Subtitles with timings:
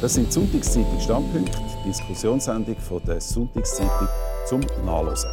[0.00, 4.08] Das sind die Sonntagszeitung Standpunkte, die Diskussionssendung von der Sonntagszeitung
[4.46, 5.30] zum Nachlesen.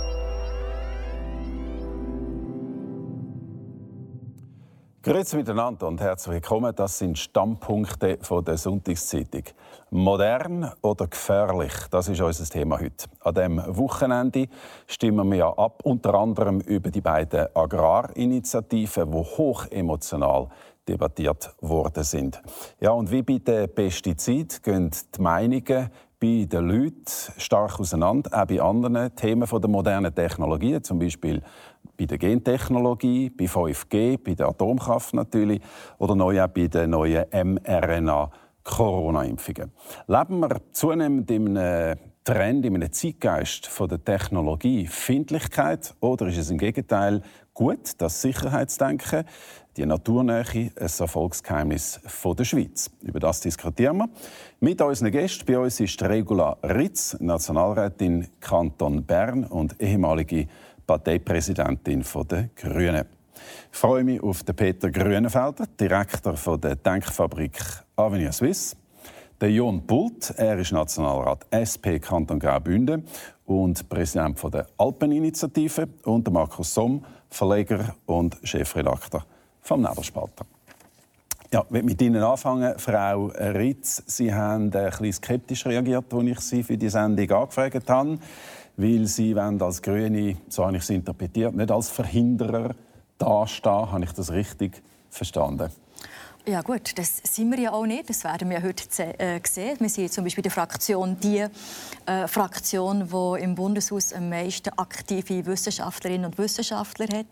[5.01, 6.75] Grüezi miteinander und herzlich willkommen.
[6.75, 9.43] Das sind Stammpunkte von der Sonntagszeitung.
[9.91, 11.73] Modern oder gefährlich?
[11.89, 13.07] Das ist unser Thema heute.
[13.21, 14.47] An diesem Wochenende
[14.87, 20.49] stimmen wir ab, unter anderem über die beiden Agrarinitiativen, die hoch emotional
[20.89, 22.41] debattiert worden sind.
[22.79, 25.89] Ja, und wie bei den Pestiziden gehen die Meinungen
[26.19, 27.05] bei den Leuten
[27.37, 31.41] stark auseinander, auch bei anderen Themen der modernen Technologien, zum Beispiel
[31.97, 35.61] bei der Gentechnologie, bei 5G, bei der Atomkraft natürlich
[35.97, 38.31] oder neu auch bei den neuen mRNA
[38.63, 39.71] Corona-Impfungen.
[40.07, 46.37] Leben wir zunehmend in einem Trend, in einem Zeitgeist von der Technologie Findlichkeit oder ist
[46.37, 47.21] es im Gegenteil
[47.53, 49.25] gut, das Sicherheitsdenken,
[49.79, 52.01] die Naturnähe, ein Erfolgsgeheimnis
[52.37, 52.91] der Schweiz?
[53.01, 54.09] Über das diskutieren wir.
[54.59, 60.47] Mit unseren Gästen bei uns ist Regula Ritz, Nationalrätin Kanton Bern und ehemalige
[60.85, 63.05] Parteipräsidentin der Grünen.
[63.71, 67.57] Ich freue mich auf den Peter Grünenfelder, Direktor der Denkfabrik
[67.95, 68.75] Avenir Suisse.
[69.39, 73.05] Der Jon Pult, er ist Nationalrat SP Kanton Graubünden
[73.45, 75.87] und Präsident der Alpeninitiative.
[76.03, 79.23] Und der Markus Somm, Verleger und Chefredakteur
[79.61, 80.45] vom Nebelspalter.
[81.51, 84.03] Ja, ich mit Ihnen anfangen, Frau Ritz.
[84.05, 88.19] Sie haben bisschen skeptisch reagiert, als ich Sie für die Sendung angefragt habe
[88.79, 92.73] weil sie als Grüne, so habe ich es interpretiert, nicht als Verhinderer
[93.17, 93.91] dastehen.
[93.91, 95.69] Habe ich das richtig verstanden?
[96.45, 98.09] Ja gut, das sind wir ja auch nicht.
[98.09, 98.83] Das werden wir heute
[99.19, 99.77] äh, sehen.
[99.79, 101.45] Wir sind zum Beispiel die Fraktion die
[102.05, 107.27] äh, Fraktion, die im Bundeshaus am meisten aktive Wissenschaftlerinnen und Wissenschaftler hat,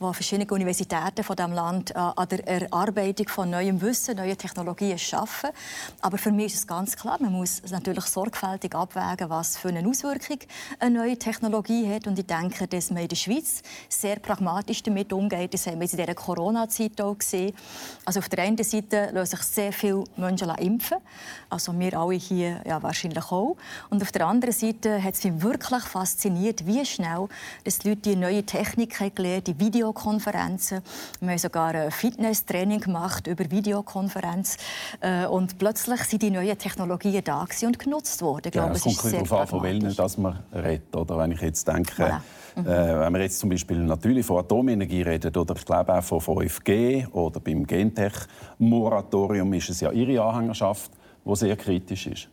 [0.00, 4.98] die verschiedene Universitäten von dem Land äh, an der Erarbeitung von neuem Wissen, neuen Technologien
[4.98, 5.50] schaffen.
[6.00, 9.86] Aber für mich ist es ganz klar, man muss natürlich sorgfältig abwägen, was für eine
[9.86, 10.38] Auswirkung
[10.80, 12.06] eine neue Technologie hat.
[12.06, 15.52] Und ich denke, dass man in der Schweiz sehr pragmatisch damit umgeht.
[15.52, 17.54] Das haben wir in dieser Corona-Zeit auch gesehen.
[18.06, 20.98] Also auf der einen Seite lassen sich sehr viele Menschen impfen.
[21.48, 23.56] Also wir alle hier ja, wahrscheinlich auch.
[23.90, 27.28] Und auf der anderen Seite hat es mich wirklich fasziniert, wie schnell
[27.64, 30.82] dass die Leute die neue Technik haben gelernt, die Videokonferenzen.
[31.20, 34.56] Wir haben sogar ein Fitnesstraining gemacht über Videokonferenz.
[35.00, 38.42] Äh, und plötzlich sind die neuen Technologien da und genutzt worden.
[38.46, 40.94] Ich glaube, ja, es kommt darauf an, von welchen dass man redet.
[40.94, 42.22] Oder wenn ich jetzt denke, ja.
[42.56, 42.66] Mhm.
[42.66, 46.20] Äh, wenn wir jetzt zum Beispiel natürlich von Atomenergie reden oder ich glaube auch von
[46.20, 50.90] 5G oder beim Gentech-Moratorium ist es ja Ihre Anhängerschaft,
[51.24, 52.28] die sehr kritisch ist.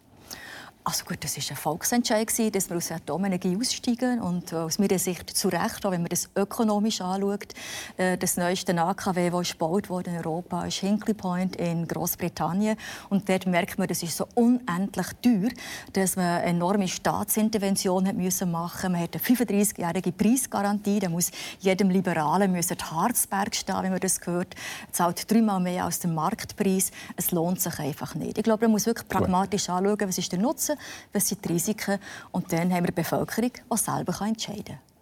[0.85, 4.19] Also gut, das war ein Volksentscheid, dass wir aus der Atomenergie aussteigen.
[4.19, 7.53] Und äh, aus meiner Sicht zu Recht, auch wenn man das ökonomisch anschaut.
[7.95, 12.75] Äh, das neueste AKW, das gebaut wurde in Europa, ist Hinkley Point in Großbritannien.
[13.09, 15.51] Und dort merkt man, das ist so unendlich teuer,
[15.93, 20.99] dass man eine enorme Staatsintervention hat müssen machen Man hat eine 35-jährige Preisgarantie.
[20.99, 24.53] Da muss jedem Liberalen müssen die Harzberg stehen, wenn man das hört.
[24.91, 26.91] Zahlt dreimal mehr als der Marktpreis.
[27.15, 28.37] Es lohnt sich einfach nicht.
[28.37, 31.53] Ich glaube, man muss wirklich pragmatisch anschauen, was ist der Nutzen wissen, was sind die
[31.53, 31.99] Risiken
[32.31, 34.93] und dann haben wir eine Bevölkerung, die selber entscheiden kann.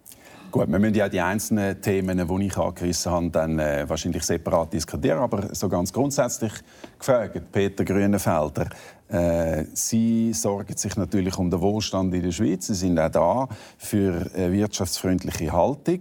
[0.52, 4.74] Gut, wir müssen ja die einzelnen Themen, die ich angerissen habe, dann äh, wahrscheinlich separat
[4.74, 5.20] diskutieren.
[5.20, 6.52] Aber so ganz grundsätzlich
[6.98, 8.68] gefragt, Peter Grünenfelder,
[9.08, 12.66] äh, Sie sorgen sich natürlich um den Wohlstand in der Schweiz.
[12.66, 16.00] Sie sind auch da für eine wirtschaftsfreundliche Haltung.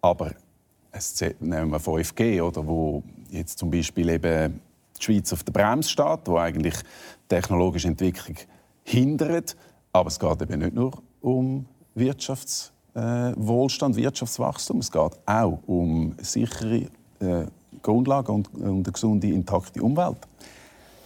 [0.00, 0.32] Aber
[0.90, 4.60] es nehmen wir 5G, oder, wo jetzt zum Beispiel eben
[4.98, 6.74] die Schweiz auf der Bremse steht, wo eigentlich
[7.28, 8.38] technologische Entwicklung
[8.84, 9.56] hindert.
[9.92, 14.78] Aber es geht eben nicht nur um Wirtschaftswohlstand, äh, Wirtschaftswachstum.
[14.78, 16.88] Es geht auch um sichere
[17.20, 17.46] äh,
[17.82, 20.18] Grundlagen und, eine gesunde, intakte Umwelt.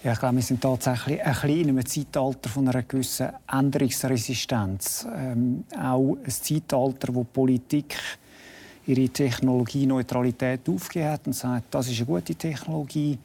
[0.02, 5.08] Ja, ich glaube, wir sind tatsächlich ein bisschen in einem Zeitalter von einer gewissen Änderungsresistenz.
[5.12, 7.96] Ähm, auch ein Zeitalter, wo die Politik
[8.86, 13.18] ihre Technologieneutralität aufgegeben hat und sagt, das ist eine gute Technologie,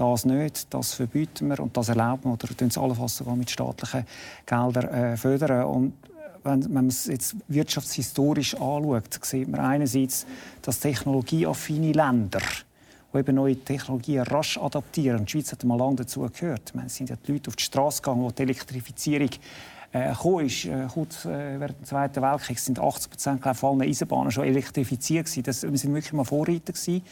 [0.00, 3.50] das nicht, das verbieten wir und das erlauben wir oder tun es allenfalls sogar mit
[3.50, 4.06] staatlichen
[4.46, 5.64] Geldern äh, fördern.
[5.64, 5.92] Und
[6.44, 10.26] wenn, wenn man es jetzt wirtschaftshistorisch anschaut, sieht man einerseits,
[10.62, 12.40] dass technologieaffine Länder
[13.12, 15.24] die eben neue Technologien rasch adaptieren.
[15.24, 16.72] Die Schweiz hat mal lange dazu gehört.
[16.84, 19.30] Es sind ja die Leute auf die Straße gegangen, wo die Elektrifizierung
[19.94, 20.64] äh, ist.
[20.66, 25.26] Äh, kurz äh, während dem Zweiten Weltkrieg sind 80 Prozent von allen Eisenbahnen schon elektrifiziert.
[25.46, 27.02] Das, wir sind wirklich mal Vorreiter gewesen.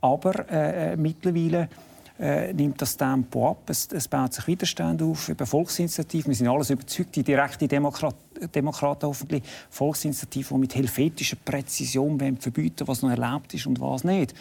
[0.00, 1.68] Aber äh, äh mittlerweile
[2.18, 3.68] äh, nimmt das Tempo ab.
[3.68, 6.30] Es, es, baut sich Widerstand auf über Volksinitiativen.
[6.30, 12.86] Wir sind alles überzeugt, die direkte Demokratie Demokraten hoffentlich, Volksinitiativen, die mit helvetischer Präzision verbieten
[12.86, 14.34] was noch erlaubt ist und was nicht.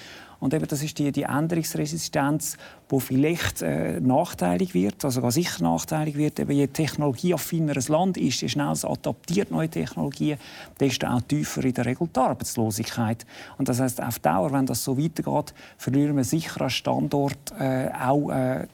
[0.43, 2.57] Und eben, das ist die, die Änderungsresistenz,
[2.91, 6.37] die vielleicht äh, nachteilig wird, also ganz sicher nachteilig wird.
[6.37, 10.37] Eben, je technologieaffiner ein Land ist, je schneller es adaptiert neue Technologien,
[10.81, 13.25] desto auch tiefer in der Regel die Arbeitslosigkeit.
[13.57, 17.87] Und das heißt, auf Dauer, wenn das so weitergeht, verlieren wir sicher als Standort äh,
[17.97, 18.67] auch äh,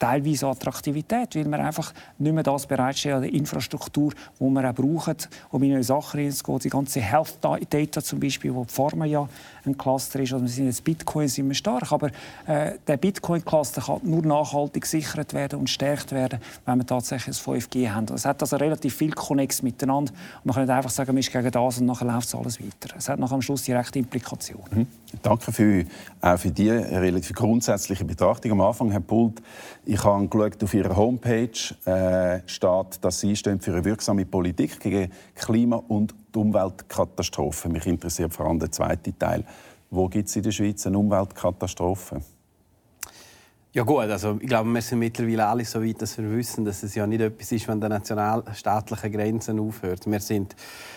[0.00, 5.16] teilweise Attraktivität, weil wir einfach nicht mehr das bereitstellen, die Infrastruktur, die wir auch brauchen,
[5.50, 6.58] um in neue Sachen reinzugehen.
[6.58, 9.28] Die ganze Health Data zum Beispiel, wo die Pharma ja
[9.64, 10.32] ein Cluster ist.
[10.32, 12.10] Also wir sind jetzt Bitcoin sind wir stark, aber
[12.46, 17.60] äh, der Bitcoin-Cluster kann nur nachhaltig gesichert werden und gestärkt werden, wenn wir tatsächlich ein
[17.60, 18.06] 5G haben.
[18.14, 20.12] Es hat also relativ viel Connex miteinander.
[20.12, 22.58] Und man kann nicht einfach sagen, man ist gegen das und nachher läuft es alles
[22.58, 22.96] weiter.
[22.96, 24.64] Es hat nach am Schluss direkte Implikationen.
[24.70, 24.86] Mhm.
[25.22, 25.84] Danke für,
[26.22, 28.52] auch für die relativ grundsätzliche Betrachtung.
[28.52, 29.42] Am Anfang, Herr Pult,
[29.90, 31.50] ich habe geschaut, auf Ihrer Homepage
[31.84, 37.72] äh, steht, dass Sie stehen für eine wirksame Politik gegen Klima- und Umweltkatastrophen.
[37.72, 39.44] Mich interessiert vor allem der zweite Teil.
[39.90, 42.22] Wo gibt es in der Schweiz eine Umweltkatastrophe?
[43.72, 46.82] Ja gut, also ich glaube, wir sind mittlerweile alle so weit, dass wir wissen, dass
[46.82, 50.10] es ja nicht etwas ist, wenn die nationalstaatlichen Grenzen aufhört.
[50.10, 50.56] Wir sind,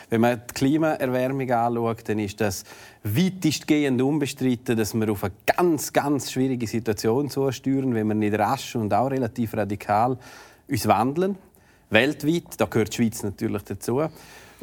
[0.10, 2.64] wenn man die Klimaerwärmung anschaut, dann ist das
[3.04, 8.76] weitestgehend unbestritten, dass wir auf eine ganz, ganz schwierige Situation zusteuern, wenn wir nicht rasch
[8.76, 10.18] und auch relativ radikal
[10.68, 11.38] uns wandeln.
[11.92, 14.02] Weltweit, da gehört die Schweiz natürlich dazu.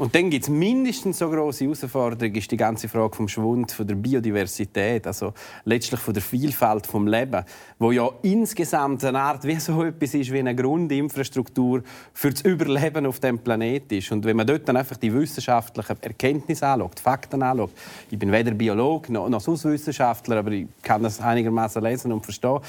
[0.00, 3.86] Und dann gibt es mindestens so große Herausforderung, ist die ganze Frage vom Schwund, von
[3.86, 5.34] der Biodiversität, also
[5.66, 7.44] letztlich von der Vielfalt vom Leben,
[7.78, 11.82] wo ja insgesamt eine Art wie so etwas ist wie eine Grundinfrastruktur
[12.14, 14.10] für das Überleben auf dem Planet ist.
[14.10, 17.72] Und wenn man dort dann einfach die wissenschaftlichen Erkenntnisse anschaut, die Fakten anschaut,
[18.10, 22.24] ich bin weder Biologe noch, noch sonst Wissenschaftler, aber ich kann das einigermaßen lesen und
[22.24, 22.60] verstehen,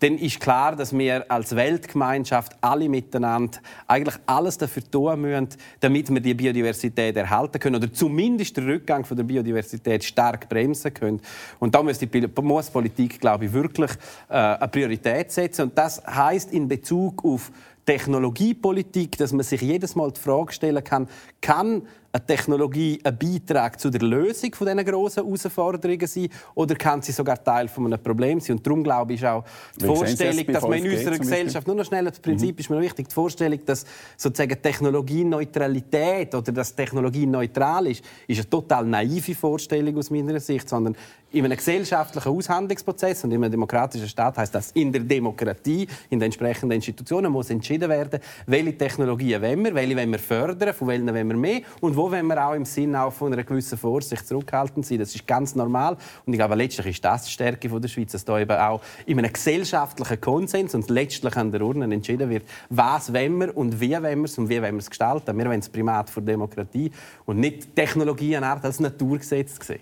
[0.00, 6.12] dann ist klar, dass wir als Weltgemeinschaft alle miteinander eigentlich alles dafür tun müssen, damit
[6.12, 6.79] wir die Biodiversität
[7.16, 11.20] erhalten können oder zumindest den Rückgang von der Biodiversität stark bremsen können.
[11.58, 12.06] Und da muss die
[12.40, 13.90] muss Politik, glaube ich, wirklich
[14.28, 15.62] äh, eine Priorität setzen.
[15.62, 17.50] Und das heißt in Bezug auf
[17.86, 21.08] Technologiepolitik, dass man sich jedes Mal die Frage stellen kann,
[21.40, 21.82] kann
[22.12, 27.12] eine Technologie ein Beitrag zu der Lösung von diesen grossen Herausforderungen sein oder kann sie
[27.12, 28.56] sogar Teil von einem Problem sein?
[28.56, 29.44] Und darum glaube ich auch
[29.80, 32.60] die Vorstellung, dass man in unserer Gesellschaft, nur noch schnell, das Prinzip mhm.
[32.60, 33.84] ist mir wichtig, die Vorstellung, dass
[34.16, 40.68] sozusagen Technologieneutralität oder dass Technologie neutral ist, ist eine total naive Vorstellung aus meiner Sicht,
[40.68, 40.96] sondern
[41.32, 46.18] in einem gesellschaftlichen Aushandlungsprozess und in einem demokratischen Staat heißt das in der Demokratie, in
[46.18, 50.88] den entsprechenden Institutionen muss entschieden werden, welche Technologien wollen wir, welche wollen wir fördern, von
[50.88, 53.76] welchen wollen wir mehr und wo wollen wir auch im Sinne auch von einer gewissen
[53.76, 55.00] Vorsicht zurückhaltend sein.
[55.00, 58.24] Das ist ganz normal und ich glaube, letztlich ist das die Stärke der Schweiz, dass
[58.24, 63.12] da eben auch in einem gesellschaftlichen Konsens und letztlich an der Urne entschieden wird, was
[63.12, 65.36] wollen wir und wie wollen wir es und wie wollen wir es gestalten.
[65.36, 66.90] Wir wollen das Primat der Demokratie
[67.26, 69.80] und nicht Technologie als Naturgesetz sehen.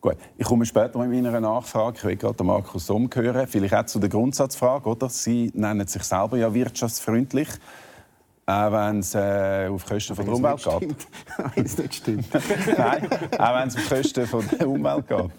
[0.00, 1.98] Gut, ich komme später mit meiner Nachfrage.
[1.98, 3.48] Ich will gerade Markus Somm hören.
[3.48, 4.88] Vielleicht auch zu der Grundsatzfrage.
[4.88, 5.08] Oder?
[5.08, 7.48] Sie nennen sich selber ja wirtschaftsfreundlich.
[8.48, 11.06] Auch wenn es äh, auf Kosten von der Umwelt geht.
[11.54, 12.28] wenn es nicht stimmt.
[12.78, 13.06] Nein,
[13.38, 15.30] auch wenn es auf Kosten von der Umwelt geht.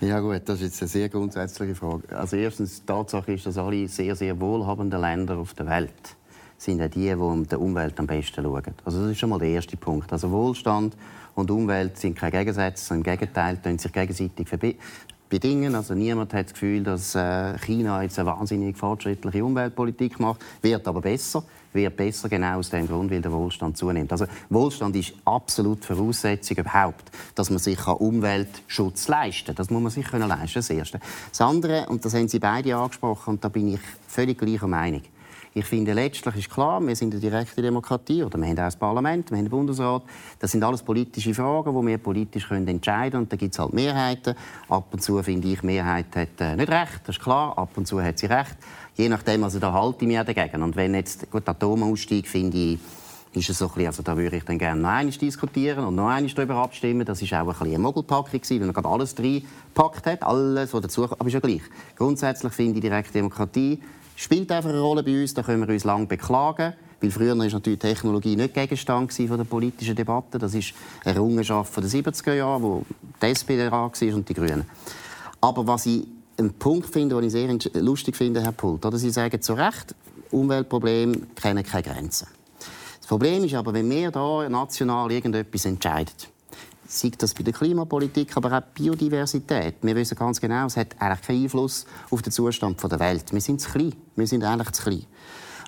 [0.00, 2.02] Ja gut, das ist jetzt eine sehr grundsätzliche Frage.
[2.18, 6.16] Also erstens, die Tatsache ist, dass alle sehr, sehr wohlhabenden Länder auf der Welt
[6.58, 8.74] sind ja die, die um die Umwelt am besten schauen.
[8.84, 10.12] Also das ist schon mal der erste Punkt.
[10.12, 10.96] Also Wohlstand
[11.36, 14.48] und Umwelt sind keine Gegensätze, im Gegenteil, können sich gegenseitig
[15.28, 15.76] bedingen.
[15.76, 20.88] Also niemand hat das Gefühl, dass äh, China jetzt eine wahnsinnig fortschrittliche Umweltpolitik macht, wird
[20.88, 24.12] aber besser wird besser, genau aus dem Grund, weil der Wohlstand zunimmt.
[24.12, 29.54] Also Wohlstand ist absolut Voraussetzung überhaupt, dass man sich Umweltschutz leisten kann.
[29.56, 31.00] Das muss man sich können leisten, das Erste.
[31.30, 35.02] Das andere, und das haben Sie beide angesprochen, und da bin ich völlig gleicher Meinung,
[35.54, 38.76] ich finde, letztlich ist klar, wir sind eine direkte Demokratie, oder wir haben auch das
[38.76, 40.02] Parlament, wir haben den Bundesrat.
[40.38, 43.24] Das sind alles politische Fragen, die wir politisch entscheiden können.
[43.24, 44.34] Und da gibt es halt Mehrheiten.
[44.70, 47.58] Ab und zu finde ich, Mehrheit hat äh, nicht recht, das ist klar.
[47.58, 48.56] Ab und zu hat sie recht.
[48.96, 50.62] Je nachdem, also da halte ich mich dagegen.
[50.62, 52.78] Und wenn jetzt, gut, Atomausstieg finde ich,
[53.34, 55.94] ist es so ein bisschen, also da würde ich dann gerne noch einmal diskutieren und
[55.94, 57.06] noch einmal darüber abstimmen.
[57.06, 60.80] Das ist auch ein bisschen eine Mogelpackung weil man gerade alles reingepackt hat, alles, was
[60.82, 61.62] dazu Aber ist ja gleich.
[61.96, 63.80] Grundsätzlich finde ich direkte Demokratie
[64.16, 65.34] spielt einfach eine Rolle bei uns.
[65.34, 66.74] Da können wir uns lange beklagen.
[67.00, 70.38] Weil früher war natürlich Technologie nicht Gegenstand von der politischen Debatte.
[70.38, 70.72] Das ist
[71.04, 72.84] eine Errungenschaft der 70er Jahre, wo
[73.20, 74.64] die SPD war und die Grünen.
[75.40, 76.06] Aber was ich
[76.42, 79.94] einen Punkt finde, den ich sehr lustig finde, Herr Pult, oder Sie sagen zu Recht,
[80.30, 82.28] Umweltprobleme kennen keine Grenzen.
[82.98, 86.12] Das Problem ist aber, wenn wir hier national irgendetwas entscheiden,
[86.86, 89.76] sei das bei der Klimapolitik, aber auch Biodiversität.
[89.82, 93.32] Wir wissen ganz genau, es hat eigentlich keinen Einfluss auf den Zustand der Welt.
[93.32, 93.94] Wir sind zu klein.
[94.14, 95.06] Wir sind eigentlich zu klein.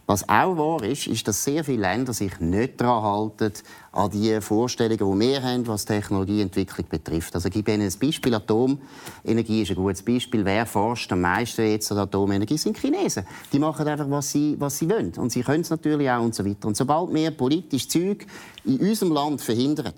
[0.07, 3.53] Was auch wahr ist, ist, dass sehr viele Länder sich nicht daran halten,
[3.93, 7.35] an die Vorstellungen, die wir haben, was Technologieentwicklung betrifft.
[7.35, 8.35] Also ich gebe Ihnen ein Beispiel.
[8.35, 10.45] Atomenergie ist ein gutes Beispiel.
[10.45, 12.59] Wer forscht am meisten jetzt an Atomenergie?
[12.59, 13.25] sind Chinesen.
[13.53, 15.13] Die machen einfach, was sie, was sie wollen.
[15.17, 16.69] Und sie können es natürlich auch und so weiter.
[16.69, 18.27] Und sobald wir politisch Zeug
[18.65, 19.95] in unserem Land verhindern,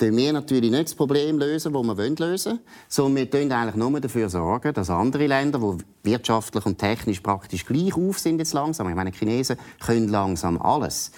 [0.00, 3.76] dann wir natürlich nicht das Problem lösen, das wir lösen wollen, sondern wir sorgen eigentlich
[3.76, 8.54] nur dafür sorgen, dass andere Länder, die wirtschaftlich und technisch praktisch gleich auf sind jetzt
[8.54, 11.12] langsam, ich meine, die Chinesen können langsam alles,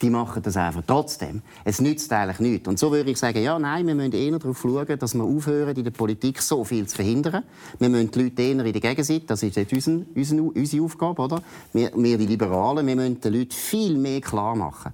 [0.00, 1.42] die machen das einfach trotzdem.
[1.64, 2.68] Es nützt eigentlich nichts.
[2.68, 5.76] Und so würde ich sagen, ja, nein, wir müssen eher darauf schauen, dass wir aufhören,
[5.76, 7.44] in der Politik so viel zu verhindern.
[7.78, 11.42] Wir müssen die Leute eher in der Gegenseite, das ist jetzt unsere, unsere Aufgabe, oder?
[11.72, 14.92] Wir, wir die Liberalen, wir müssen den Leuten viel mehr klar machen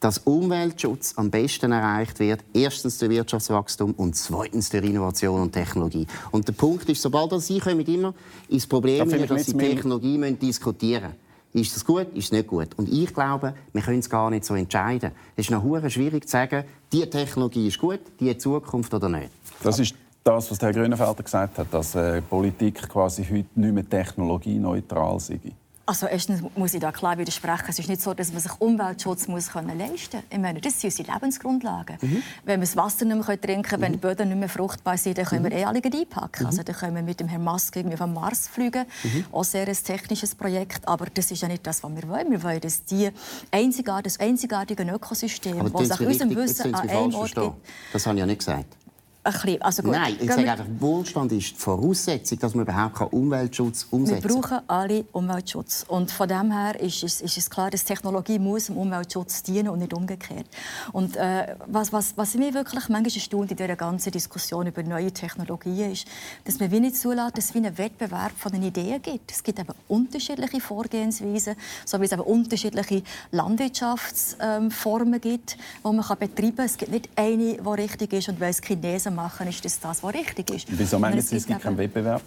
[0.00, 2.40] dass Umweltschutz am besten erreicht wird.
[2.54, 6.06] Erstens durch Wirtschaftswachstum und zweitens durch Innovation und Technologie.
[6.30, 8.14] Und der Punkt ist, sobald Sie kommen immer
[8.48, 11.30] ins Problem, dass, dass Sie Technologie müssen diskutieren müssen.
[11.52, 12.68] Ist das gut, ist es nicht gut?
[12.76, 15.10] Und ich glaube, wir können es gar nicht so entscheiden.
[15.36, 19.30] Es ist noch schwierig zu sagen, diese Technologie ist gut, die Zukunft oder nicht.
[19.62, 23.88] Das ist das, was Herr Grünenfelder gesagt hat, dass äh, Politik quasi heute nicht mehr
[23.88, 25.40] technologieneutral sei.
[25.90, 27.64] Also erstens muss ich da klar widersprechen.
[27.66, 30.24] Es ist nicht so, dass man sich Umweltschutz muss können leisten muss.
[30.30, 31.98] Ich meine, das sind unsere Lebensgrundlagen.
[32.00, 32.22] Mhm.
[32.44, 33.84] Wenn wir das Wasser nicht mehr trinken können, mhm.
[33.84, 35.56] wenn die Böden nicht mehr fruchtbar sind, dann können wir mhm.
[35.56, 36.44] eh alle einpacken.
[36.44, 36.46] Mhm.
[36.46, 38.84] Also dann können wir mit dem Herrn Musk irgendwie vom Mars fliegen.
[39.02, 39.24] Mhm.
[39.32, 40.86] Auch sehr ein technisches Projekt.
[40.86, 42.30] Aber das ist ja nicht das, was wir wollen.
[42.30, 43.10] Wir wollen, dass die
[43.50, 47.52] einzigartige, das einzigartige Ökosystem, das nach unserem Wissen an einem Ort gibt...
[47.92, 48.76] Das habe ich ja nicht gesagt.
[49.34, 49.92] Ein bisschen, also gut.
[49.92, 54.30] Nein, ich sage einfach, Wohlstand ist die Voraussetzung, dass man überhaupt Umweltschutz umsetzen kann.
[54.30, 55.84] Wir brauchen alle Umweltschutz.
[55.88, 59.68] Und von dem her ist es, ist es klar, dass Technologie muss dem Umweltschutz dienen
[59.68, 60.46] und nicht umgekehrt.
[60.92, 65.12] Und äh, was, was, was mich wirklich manchmal erstaunt in dieser ganzen Diskussion über neue
[65.12, 66.06] Technologien ist,
[66.44, 69.30] dass man wie nicht zulässt, dass es wie einen Wettbewerb von den Ideen gibt.
[69.30, 76.56] Es gibt eben unterschiedliche Vorgehensweisen, so wie es eben unterschiedliche Landwirtschaftsformen gibt, die man betreiben
[76.56, 76.66] kann.
[76.66, 79.78] Es gibt nicht eine, die richtig ist und weil es Chinesen Analyse machen, ist das
[79.80, 80.66] das, was richtig ist.
[80.70, 82.22] Wieso meinen Sie, es gibt keinen Wettbewerb?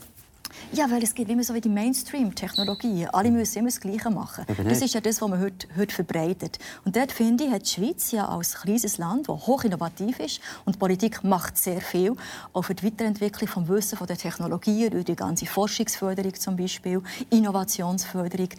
[0.72, 3.10] Ja, weil es gibt immer so wie die Mainstream-Technologien.
[3.12, 4.46] Alle müssen immer das Gleiche machen.
[4.64, 6.60] Das ist ja das, was man heute, heute verbreitet.
[6.86, 10.42] Und dort finde ich, hat die Schweiz ja als kleines Land, das hoch innovativ ist
[10.66, 12.16] und die Politik macht sehr viel,
[12.54, 17.02] auch für die Weiterentwicklung des Wissens von der Technologien, durch die ganze Forschungsförderung zum Beispiel,
[17.30, 18.50] Innovationsförderung,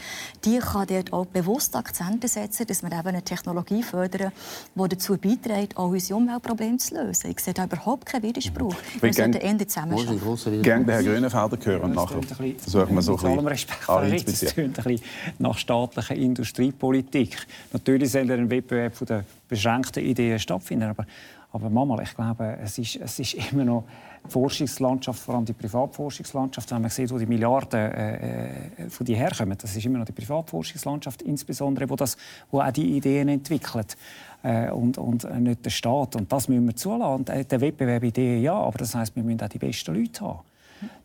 [0.44, 4.32] die kann dort auch bewusst Akzente setzen, dass wir eben eine Technologie fördern,
[4.74, 7.30] die dazu beiträgt, auch unsere Umweltprobleme zu lösen.
[7.30, 8.74] Ich sehe da überhaupt keinen Widerspruch.
[9.00, 10.62] Wir sollten eher zusammenarbeiten.
[10.62, 15.00] Gerne Herr Grünenfelder hören und nachher versuchen wir so ein bisschen Respekt, Es ein bisschen
[15.38, 17.46] nach staatlicher Industriepolitik.
[17.72, 21.06] Natürlich soll ein Wettbewerb von den beschränkten Ideen stattfinden, aber,
[21.52, 23.84] aber manchmal, ich glaube, es ist, es ist immer noch
[24.26, 29.04] die Forschungslandschaft, vor allem die Privatforschungslandschaft, wenn man sieht, wo die Milliarden äh, äh, von
[29.04, 32.16] die herkommen, das ist immer noch die Privatforschungslandschaft, insbesondere, wo, das,
[32.50, 33.96] wo auch die Ideen entwickelt
[34.42, 36.16] äh, und, und nicht der Staat.
[36.16, 37.14] Und das müssen wir zulassen.
[37.14, 40.20] Und, äh, der Wettbewerb Ideen ja, aber das heißt, wir müssen auch die besten Leute
[40.22, 40.40] haben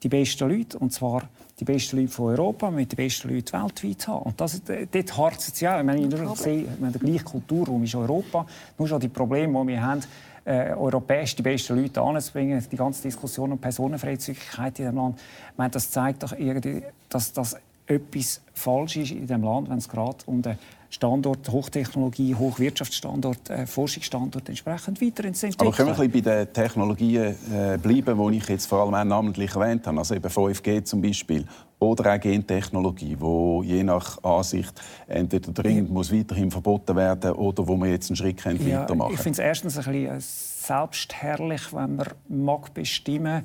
[0.04, 1.24] die besten Leute, und zwar
[1.60, 4.24] die besten Leute von Europa, mit den besten Leuten weltweit haben.
[4.24, 5.80] Und das, dort harzt es ja.
[5.80, 8.46] Ich meine, ich sehe, wir die gleiche Kulturraum ist Europa.
[8.78, 10.02] Nur schon die Probleme, die wir haben,
[10.46, 15.20] äh, europäisch die besten Leute anzubringen, die ganze Diskussion um Personenfreizügigkeit in diesem Land,
[15.52, 19.78] ich meine, das zeigt doch irgendwie, dass das etwas falsch ist in diesem Land, wenn
[19.78, 20.58] es gerade um den
[20.90, 25.56] Standort Hochtechnologie, Hochwirtschaftsstandort, äh, Forschungsstandort entsprechend weiterentwickeln.
[25.60, 28.96] Aber können wir ein bisschen bei den Technologien äh, bleiben, die ich jetzt vor allem
[28.96, 31.46] auch namentlich erwähnt habe, also eben 5G zum Beispiel
[31.78, 37.78] oder auch Gentechnologie, wo je nach Ansicht entweder dringend muss weiterhin verboten werden oder wo
[37.78, 41.98] man jetzt einen Schritt ja, weitermachen Ich finde es erstens ein bisschen äh, selbstherrlich, wenn
[41.98, 43.44] man mag bestimmen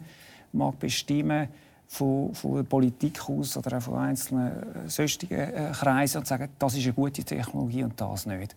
[0.54, 1.48] mag bestimmen
[1.88, 6.48] von, von der Politik aus oder auch von einzelnen äh, sonstigen äh, Kreisen und sagen,
[6.58, 8.56] das ist eine gute Technologie und das nicht.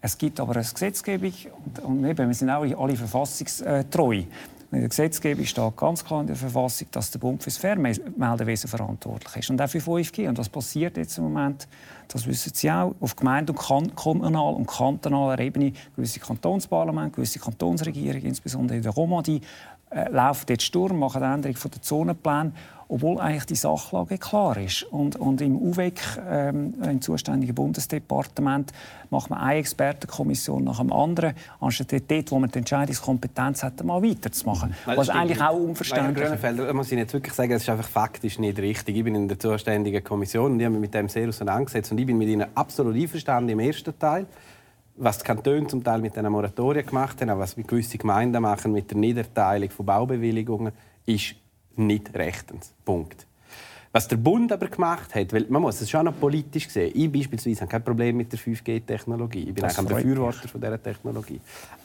[0.00, 1.32] Es gibt aber eine Gesetzgebung
[1.64, 4.24] und, und eben, wir sind auch alle verfassungstreu.
[4.74, 8.68] In der Gesetzgebung steht ganz klar in der Verfassung, dass der Bund für das Fernmeldewesen
[8.68, 10.28] verantwortlich ist und auch für 5G.
[10.28, 11.68] Und was passiert jetzt im Moment?
[12.08, 12.92] Das wissen Sie auch.
[13.00, 19.40] Auf Gemeinde- und kommunaler und kantonaler Ebene gewisse Kantonsparlamente, gewisse Kantonsregierungen, insbesondere in der Romandie,
[19.94, 22.52] äh, laufen jetzt Sturm, machen eine Änderung der Zonenpläne,
[22.88, 24.82] obwohl eigentlich die Sachlage klar ist.
[24.84, 28.72] Und, und im UWEC, ähm, im zuständigen Bundesdepartement,
[29.10, 34.02] macht man eine Expertenkommission nach dem anderen, anstatt dort, wo man die Entscheidungskompetenz hat, mal
[34.02, 34.74] weiterzumachen.
[34.86, 36.44] Nein, Was eigentlich auch unverständlich ist.
[36.44, 38.96] Ich muss ich jetzt wirklich sagen, es ist einfach faktisch nicht richtig.
[38.96, 41.98] Ich bin in der zuständigen Kommission und ich habe mich mit dem sehr auseinandergesetzt und
[41.98, 44.26] ich bin mit Ihnen absolut einverstanden im ersten Teil
[44.96, 48.72] was die Kantone zum Teil mit den Moratorien gemacht haben, auch was gewisse Gemeinden machen
[48.72, 50.72] mit der Niederteilung von Baubewilligungen,
[51.06, 51.34] ist
[51.76, 52.72] nicht rechtens.
[52.84, 53.26] Punkt.
[53.92, 56.92] Was der Bund aber gemacht hat, weil man muss es schon noch politisch sehen.
[56.94, 59.48] Ich beispielsweise habe kein Problem mit der 5G-Technologie.
[59.48, 61.40] Ich bin eigentlich ein Befürworter von dieser Technologie.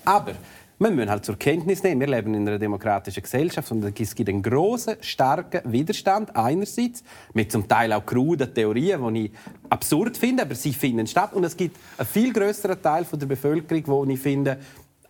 [0.06, 0.34] Aber
[0.80, 4.30] wir müssen halt zur Kenntnis nehmen, wir leben in einer demokratischen Gesellschaft und es gibt
[4.30, 9.32] einen großen, starken Widerstand einerseits mit zum Teil auch kruden Theorien, die ich
[9.70, 13.84] absurd finde, aber sie finden statt und es gibt einen viel größeren Teil der Bevölkerung,
[13.88, 14.58] wo ich finde,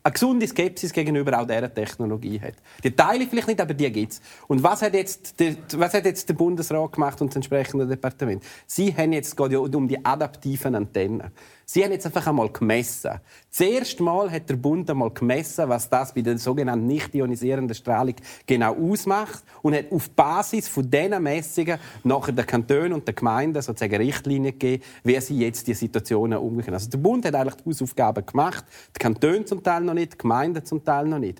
[0.02, 2.56] eine gesunde Skepsis gegenüber auch dieser Technologie hat.
[2.84, 4.22] Die teile ich vielleicht nicht, aber die gibt es.
[4.48, 8.44] Und was hat, jetzt der, was hat jetzt der Bundesrat gemacht und das entsprechende Departement?
[8.66, 11.24] Sie haben jetzt geht ja um die adaptiven Antennen.
[11.72, 13.20] Sie haben jetzt einfach einmal gemessen.
[13.48, 17.76] Das erste Mal hat der Bund einmal gemessen, was das bei der sogenannten nicht ionisierenden
[17.76, 18.16] Strahlung
[18.48, 23.62] genau ausmacht und hat auf Basis von diesen Messungen nachher den Kantonen und den Gemeinden
[23.62, 26.74] sozusagen Richtlinien gegeben, wie sie jetzt die Situationen umgehen.
[26.74, 30.18] Also der Bund hat eigentlich die Hausaufgaben gemacht, die Kantone zum Teil noch nicht, die
[30.18, 31.40] Gemeinden zum Teil noch nicht.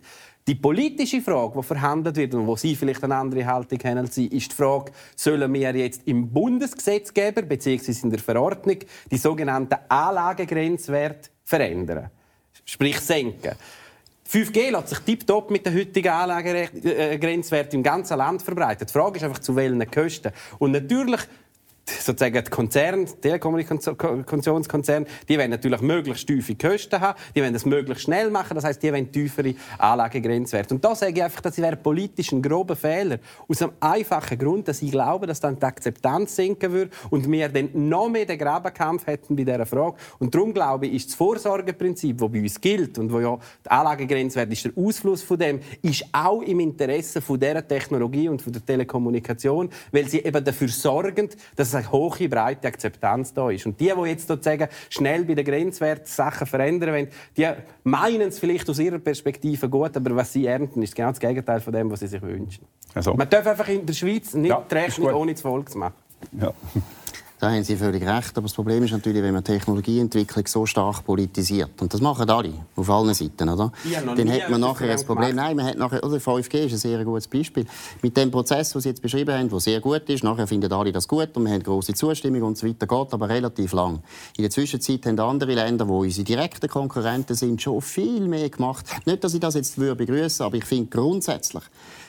[0.50, 4.16] Die politische Frage, die verhandelt wird und wo Sie vielleicht eine andere Haltung haben als
[4.16, 7.94] Sie, ist die Frage, sollen wir jetzt im Bundesgesetzgeber bzw.
[8.02, 8.78] in der Verordnung
[9.12, 12.10] die sogenannten Anlagegrenzwerte verändern,
[12.66, 13.52] sprich senken.
[14.28, 18.88] 5G lässt sich tiptop mit den heutigen Anlagegrenzwerten im ganzen Land verbreiten.
[18.88, 20.32] Die Frage ist einfach, zu welchen Kosten.
[20.58, 21.22] Und natürlich
[21.90, 28.04] sozusagen die Konzerne, Telekommunikationskonzerne, die wollen natürlich möglichst tiefe Kosten haben, die wollen das möglichst
[28.04, 30.74] schnell machen, das heißt, die wollen tiefere Anlagegrenzwerte.
[30.74, 33.20] Und da sage ich einfach, dass wäre politisch ein grober Fehler.
[33.48, 37.50] Aus einem einfachen Grund, dass ich glaube, dass dann die Akzeptanz sinken würde und wir
[37.50, 39.96] dann noch mehr den Grabenkampf hätten bei dieser Frage.
[40.20, 43.70] Und darum glaube ich, ist das Vorsorgeprinzip, das bei uns gilt und wo ja die
[43.70, 48.52] Anlagegrenzwert ist, der Ausfluss von dem, ist auch im Interesse von dieser Technologie und von
[48.52, 53.66] der Telekommunikation, weil sie eben dafür sorgen, dass eine hohe, breite Akzeptanz da ist.
[53.66, 57.48] Und die, die jetzt sozusagen schnell bei den Grenzwerten Sachen verändern wollen, die
[57.84, 61.60] meinen es vielleicht aus ihrer Perspektive gut, aber was sie ernten, ist genau das Gegenteil
[61.62, 62.66] von dem, was sie sich wünschen.
[62.94, 63.14] Also.
[63.14, 65.94] Man darf einfach in der Schweiz nicht ja, rechnen, ohne das Volk zu machen.
[66.40, 66.54] Ja.
[67.40, 68.38] Da haben Sie völlig recht.
[68.38, 71.82] Aber das Problem ist natürlich, wenn man Technologieentwicklung so stark politisiert.
[71.82, 73.72] Und das machen alle, auf allen Seiten, oder?
[74.16, 75.38] Dann hat man nachher das Problem.
[75.38, 77.66] Nein, man hat nachher, oder 5G ist ein sehr gutes Beispiel.
[78.02, 80.92] Mit dem Prozess, den Sie jetzt beschrieben haben, der sehr gut ist, nachher finden alle
[80.92, 84.04] das gut und wir haben große Zustimmung und so weiter, geht aber relativ lang.
[84.36, 88.86] In der Zwischenzeit haben andere Länder, wo unsere direkten Konkurrenten sind, schon viel mehr gemacht.
[89.06, 91.64] Nicht, dass ich das jetzt begrüßen aber ich finde grundsätzlich,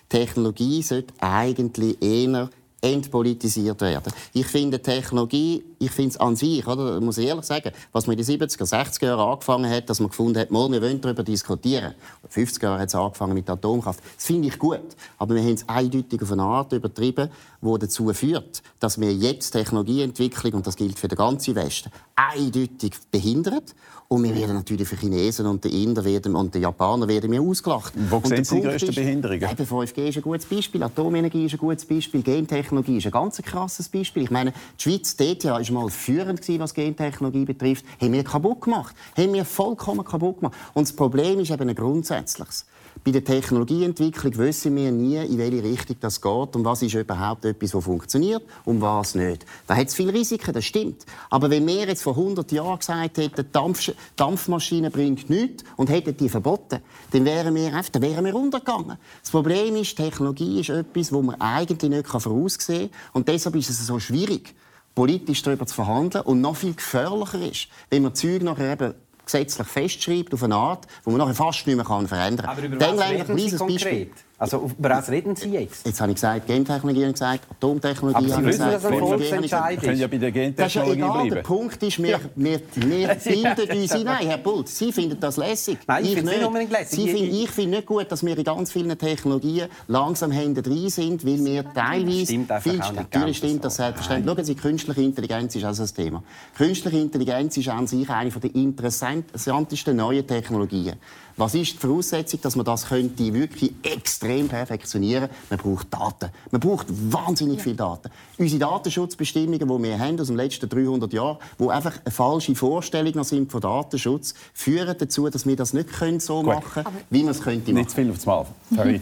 [0.08, 4.12] Technologie sollte eigentlich eher entpolitisiert werden.
[4.32, 8.16] Ich finde Technologie, ich finde es an sich, oder, muss ich ehrlich sagen, was man
[8.18, 11.22] in den 70er, 60er Jahren angefangen hat, dass man gefunden hat, mal, wir wollen darüber
[11.22, 11.94] diskutieren.
[12.22, 14.00] In den 50er Jahren hat es angefangen mit Atomkraft.
[14.16, 14.80] Das finde ich gut.
[15.18, 19.50] Aber wir haben es eindeutig auf eine Art übertrieben, die dazu führt, dass wir jetzt
[19.50, 23.60] Technologieentwicklung, und das gilt für den ganzen Westen, eindeutig behindern.
[24.08, 27.40] Und wir werden natürlich für Chinesen und die Inder werden, und die Japaner werden wir
[27.40, 27.92] ausgelacht.
[28.08, 29.48] Wo und sehen Sie die grössten Behinderungen?
[29.48, 33.40] Eben 5G ist ein gutes Beispiel, Atomenergie ist ein gutes Beispiel, Gentechnologie ist ein ganz
[33.42, 34.24] krasses Beispiel.
[34.24, 37.84] Ich meine, die Schweiz dort ja ist mal führend gewesen, was Gentechnologie betrifft.
[38.00, 38.94] Haben wir kaputt gemacht.
[39.16, 40.56] Haben wir vollkommen kaputt gemacht.
[40.74, 42.66] Und das Problem ist eben ein grundsätzliches.
[43.02, 47.46] Bei der Technologieentwicklung wissen wir nie, in welche Richtung das geht und was ist überhaupt
[47.46, 49.46] etwas, das funktioniert und was nicht.
[49.66, 51.06] Da hat es viele Risiken, das stimmt.
[51.30, 56.14] Aber wenn wir jetzt vor 100 Jahren gesagt hätten, Dampf Dampfmaschine bringt nichts und hätten
[56.14, 56.80] die verboten,
[57.12, 58.98] dann wären wir, einfach, dann wären wir untergegangen.
[59.22, 63.70] Das Problem ist, Technologie ist etwas, das man eigentlich nicht voraussehen kann und deshalb ist
[63.70, 64.54] es so schwierig,
[64.94, 68.94] politisch darüber zu verhandeln und noch viel gefährlicher ist, wenn man Zeug nachher eben
[69.30, 72.48] gesetzlich festschreibt auf eine Art, wo man nachher fast nicht mehr verändern kann.
[72.48, 73.80] Aber über was reden Sie konkret?
[73.82, 74.10] Beispiel.
[74.40, 75.86] Also, über was reden Sie jetzt?
[75.86, 78.72] Jetzt habe ich gesagt, Gentechnologie habe gesagt, Atomtechnologie habe ich gesagt.
[78.72, 81.12] Aber Sie wissen, dass ein Volksentscheid können ja bei der Gentechnologie das ist ja egal.
[81.12, 81.30] bleiben.
[81.34, 83.94] Der Punkt ist, wir, wir, wir finden uns...
[84.02, 85.80] Nein, Herr Bult, Sie finden das lässig.
[85.86, 86.98] Nein, ich, ich finde es nicht unbedingt lässig.
[86.98, 90.88] Sie find, ich finde nicht gut, dass wir in ganz vielen Technologien langsam hinten drin
[90.88, 92.24] sind, weil wir teilweise...
[92.24, 94.34] Stimmt viel, natürlich stimmt das selbstverständlich.
[94.34, 96.22] Schauen Sie, künstliche Intelligenz ist also ein Thema.
[96.56, 100.94] Künstliche Intelligenz ist an sich eine der interessantesten neuen Technologien.
[101.40, 105.46] Was ist die Voraussetzung, dass man das könnte wirklich extrem perfektionieren könnte?
[105.48, 106.30] Man braucht Daten.
[106.50, 108.10] Man braucht wahnsinnig viele Daten.
[108.36, 113.24] Unsere Datenschutzbestimmungen, die wir haben aus den letzten 300 Jahren, die einfach eine falsche Vorstellung
[113.24, 116.56] sind von Datenschutz, führen dazu, dass wir das nicht können so Gut.
[116.56, 119.00] machen können, wie man es könnte Nicht zu viel aufs Mal, Nein,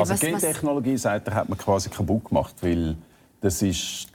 [0.00, 2.96] also was, Gentechnologie, sagt er, hat man quasi kaputt gemacht, weil
[3.40, 4.08] das ist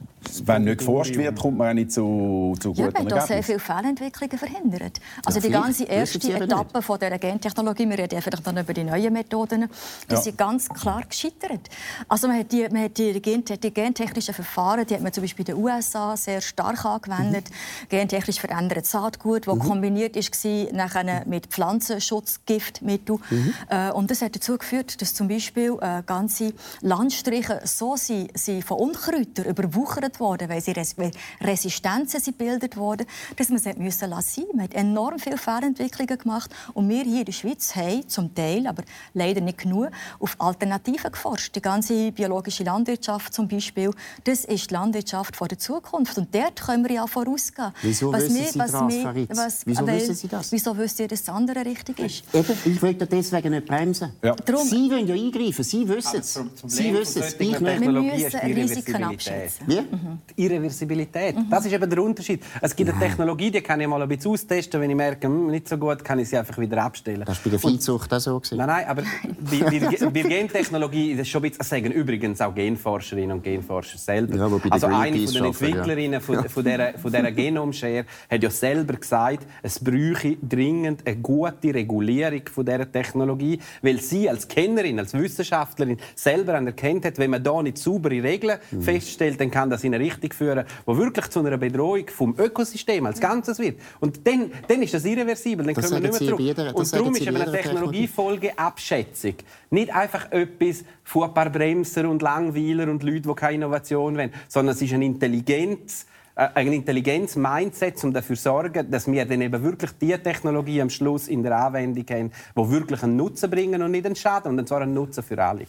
[0.44, 3.16] wenn nicht geforscht wird, kommt man auch nicht zu, zu guten ja, Ergebnissen.
[3.16, 5.00] Ja, sehr viele Fehlentwicklungen verhindert.
[5.24, 8.84] Also ja, die ganze erste Etappe von dieser Gentechnologie, wir reden vielleicht dann über die
[8.84, 9.68] neuen Methoden,
[10.08, 10.20] die ja.
[10.20, 11.68] sind ganz klar gescheitert.
[12.08, 15.48] Also man hat die, man hat die, die gentechnischen Verfahren, die hat man zum Beispiel
[15.48, 17.50] in den USA sehr stark angewendet.
[17.50, 17.88] Mhm.
[17.88, 19.60] Gentechnisch verändert Saatgut, das mhm.
[19.60, 23.18] kombiniert war nachher mit Pflanzenschutzgiftmitteln.
[23.30, 23.54] Mhm.
[23.68, 28.64] Äh, und das hat dazu geführt, dass zum Beispiel äh, ganze Landstriche so sind, sind
[28.64, 33.76] von Unkräutern überwuchert wurden, weil, sie Res weil Resistenzen sind gebildet wurden, dass man es
[33.76, 34.44] müssen lassen.
[34.52, 38.66] Man hat enorm viele Fehlentwicklungen gemacht und wir hier in der Schweiz haben zum Teil,
[38.66, 38.82] aber
[39.14, 39.88] leider nicht genug,
[40.20, 41.54] auf Alternativen geforscht.
[41.56, 43.90] Die ganze biologische Landwirtschaft zum Beispiel,
[44.24, 47.72] das ist die Landwirtschaft der Zukunft und dort können wir ja vorausgehen.
[47.82, 50.52] Wieso was wissen wir, Sie was das, wir, was, Wieso weil, wissen Sie das?
[50.52, 52.24] Wieso wisst ihr, dass das andere richtig ist?
[52.32, 54.12] Eben, ich wollte deswegen nicht bremsen.
[54.22, 54.34] Ja.
[54.34, 56.34] Darum, Sie wollen ja eingreifen, Sie wissen es.
[56.66, 57.38] Sie wissen es.
[57.38, 59.66] Wir müssen Risiken abschätzen.
[59.66, 59.80] Wie?
[59.80, 60.03] Mhm.
[60.30, 61.50] Die Irreversibilität, mhm.
[61.50, 62.42] das ist eben der Unterschied.
[62.60, 65.48] Es gibt eine Technologie, die kann ich mal ein bisschen austesten, wenn ich merke, hm,
[65.48, 67.24] nicht so gut, kann ich sie einfach wieder abstellen.
[67.24, 68.38] Das war bei der Viehzucht auch so.
[68.38, 68.58] Gewesen.
[68.58, 69.02] Nein, nein, aber
[69.50, 73.98] bei, bei, bei Gentechnologie, das ist schon ein bisschen, sagen übrigens auch Genforscherinnen und Genforscher
[73.98, 74.36] selber.
[74.36, 76.20] Ja, also eine von den Entwicklerinnen ja.
[76.20, 81.74] von, von, dieser, von dieser Genomschere hat ja selber gesagt, es bräuchte dringend eine gute
[81.74, 87.42] Regulierung von dieser Technologie, weil sie als Kennerin, als Wissenschaftlerin selber erkennt hat, wenn man
[87.42, 88.82] da nicht saubere Regeln mhm.
[88.82, 93.06] feststellt, dann kann das in eine Richtung führen, wo wirklich zu einer Bedrohung vom Ökosystem
[93.06, 93.80] als Ganzes wird.
[94.00, 96.40] Und dann, dann ist das irreversibel, dann das können wir nicht mehr zurück.
[96.40, 99.34] Jeder, und darum ist eine Technologiefolgeabschätzung
[99.74, 104.32] nicht einfach etwas von ein paar Bremser und Langweiler und Leuten, die keine Innovation wollen,
[104.48, 109.42] sondern es ist eine Intelligenz, äh, ein Intelligenz-Mindset, um dafür zu sorgen, dass wir dann
[109.42, 113.82] eben wirklich die Technologie am Schluss in der Anwendung haben, die wirklich einen Nutzen bringen
[113.82, 115.66] und nicht einen Schaden, und zwar einen Nutzen für alle.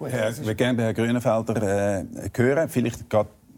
[0.00, 2.04] Herr, wir gerne Herrn Grünenfelder äh,
[2.36, 2.68] hören.
[2.68, 3.08] Vielleicht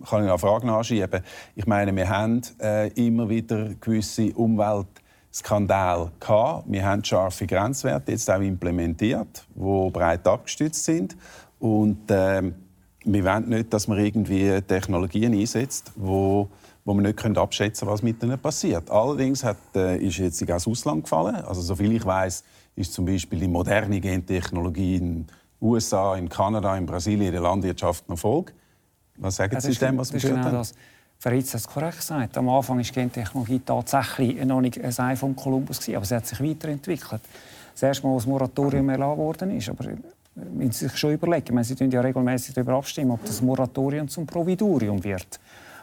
[0.09, 1.23] kann ich eine Frage nachschieben.
[1.55, 6.65] Ich meine, wir haben äh, immer wieder gewisse Umweltskandale gehabt.
[6.69, 11.17] Wir haben scharfe Grenzwerte jetzt auch implementiert, die breit abgestützt sind.
[11.59, 12.43] Und äh,
[13.05, 16.49] wir wollen nicht, dass man irgendwie Technologien einsetzt, wo
[16.85, 18.91] wo wir nicht abschätzen können, was mit ihnen passiert.
[18.91, 21.37] Allerdings hat, äh, ist jetzt aus Ausland gefallen.
[21.37, 22.45] Also soviel ich weiß,
[22.77, 25.27] ist zum Beispiel die moderne Gentechnologie in
[25.61, 28.53] USA, in Kanada, in Brasilien in der Landwirtschaft noch Erfolg.
[29.17, 30.53] Was sagen Sie dem, was wir gehört haben?
[30.53, 30.75] Das.
[31.19, 32.37] Fritz hat es korrekt gesagt.
[32.37, 36.41] Am Anfang war Gentechnologie tatsächlich noch nicht ein Ei von Kolumbus, aber sie hat sich
[36.41, 37.23] weiterentwickelt.
[37.73, 39.69] Das erste Mal, als das Moratorium erlassen worden ist.
[39.69, 39.87] Aber
[40.35, 45.03] wenn Sie sich schon überlegen, Sie ja regelmäßig darüber abstimmen, ob das Moratorium zum Providurium
[45.03, 45.41] wird.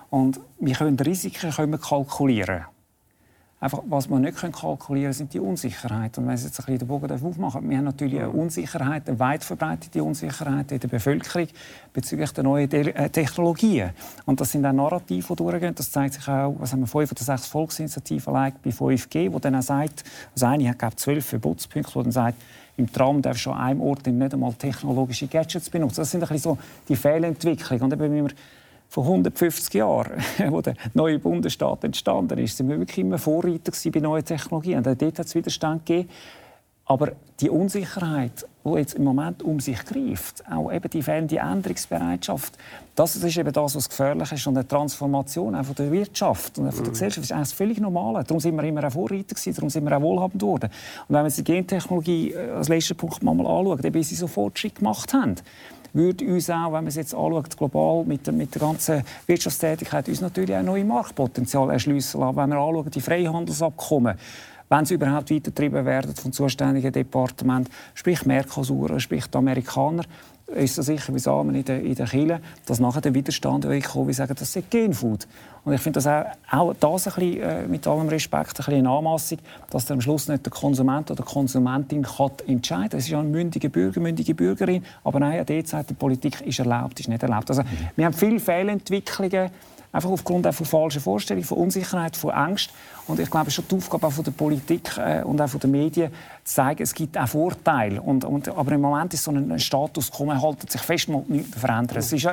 [0.09, 2.65] Und wir können Risiken können wir kalkulieren.
[3.63, 6.24] Einfach, was wir nicht kalkulieren können, sind die Unsicherheiten.
[6.24, 9.19] Und wenn Sie jetzt ein bisschen den Bogen aufmachen, wir haben natürlich eine Unsicherheit, eine
[9.19, 11.47] weit verbreitete Unsicherheit in der Bevölkerung
[11.93, 13.91] bezüglich der neuen äh, Technologien.
[14.26, 15.76] Und das sind auch Narrative, die durchgehen.
[15.76, 19.54] Das zeigt sich auch, was haben wir fünf oder sechs Volksinitiativen bei 5G, wo dann
[19.54, 22.41] auch sagt, also eine hat glaube zwölf Verbotspunkte, wo dann sagt,
[22.78, 25.97] im Tram darf schon an einem Ort nicht einmal technologische Gadgets benutzen.
[25.97, 26.58] Das sind ein bisschen so
[26.89, 27.84] die Fehlentwicklungen.
[27.84, 28.32] Und eben, wie wir
[28.91, 33.99] vor 150 Jahren, wo der neue Bundesstaat entstanden ist, sind wir wirklich immer Vorreiter bei
[34.01, 34.80] neuen Technologien.
[34.80, 36.10] Und dort hat es Widerstand gegeben.
[36.86, 42.58] Aber die Unsicherheit, die jetzt im Moment um sich greift, auch eben die fehlende Änderungsbereitschaft,
[42.93, 44.45] das ist eben das, was gefährlich ist.
[44.45, 46.91] Und eine Transformation auch von der Wirtschaft und von der mhm.
[46.91, 48.21] Gesellschaft ist eigentlich völlig normal.
[48.25, 50.69] Darum sind wir immer auch Vorreiter gewesen, darum sind wir auch wohlhabend geworden.
[51.08, 54.75] Und wenn wir die Gentechnologie äh, als letzten Punkt mal anschauen, wie sie so Fortschritt
[54.75, 55.36] gemacht haben,
[55.93, 60.08] würde uns auch, wenn man es jetzt anschaut, global mit der, mit der ganzen Wirtschaftstätigkeit,
[60.08, 62.38] uns natürlich auch neue Marktpotenzial erschließen lassen.
[62.38, 64.17] Wenn wir anschauen, die Freihandelsabkommen,
[64.69, 70.04] wenn sie überhaupt weitergetrieben werden vom zuständigen Departement, sprich Mercosur, sprich die Amerikaner,
[70.55, 74.07] ist es sicher wie Samen in der, in der Kille, dass nachher der Widerstand kommt,
[74.07, 75.27] wie sagen, das ist Genfood.
[75.63, 78.73] Und ich finde das auch, auch das ein bisschen, äh, mit allem Respekt ein bisschen
[78.73, 79.37] eine Anmassung,
[79.69, 82.99] dass der am Schluss nicht der Konsument oder die Konsumentin kann entscheiden kann.
[82.99, 86.59] Es ist ja ein mündiger Bürger, mündige Bürgerin, aber nein, an sagt die Politik ist
[86.59, 87.49] erlaubt, ist nicht erlaubt.
[87.49, 87.67] Also, mhm.
[87.95, 89.51] Wir haben viele Fehlentwicklungen,
[89.91, 92.71] einfach aufgrund von falschen Vorstellungen, von Unsicherheit, von Angst.
[93.08, 95.49] Und ich glaube, es ist schon die Aufgabe auch von der Politik äh, und auch
[95.49, 96.12] von den Medien,
[96.43, 98.01] zu zeigen, es gibt auch Vorteile.
[98.01, 101.23] Und, und, aber im Moment ist so ein Status quo, man haltet sich fest, man
[101.27, 101.97] nichts verändern.
[101.97, 102.27] Es ist,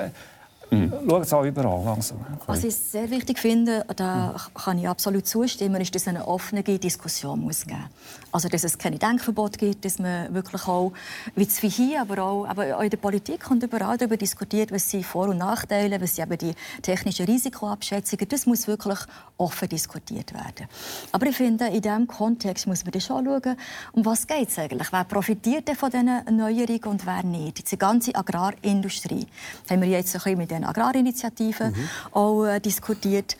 [0.70, 0.92] Mhm.
[1.08, 1.94] Schaut es auch überall.
[1.96, 2.14] Also.
[2.46, 6.62] Was ich sehr wichtig finde, da kann ich absolut zustimmen, ist, dass es eine offene
[6.62, 7.88] Diskussion muss geben
[8.32, 10.92] Also, dass es keine Denkverbot gibt, dass man wirklich auch,
[11.34, 14.90] wie es hier, aber auch, aber auch in der Politik und überall darüber diskutiert, was
[14.90, 18.28] sind Vor- und Nachteile, was sind eben die technischen Risikoabschätzungen.
[18.28, 18.98] Das muss wirklich
[19.38, 20.68] offen diskutiert werden.
[21.12, 23.56] Aber ich finde, in diesem Kontext muss man schon schauen,
[23.92, 24.92] um was geht es eigentlich?
[24.92, 27.70] Wer profitiert von diesen Neuerungen und wer nicht?
[27.70, 29.26] Die ganze Agrarindustrie
[29.70, 31.88] haben wir jetzt ein bisschen mit grünen Agrarinitiative mhm.
[32.12, 33.36] auch äh, diskutiert.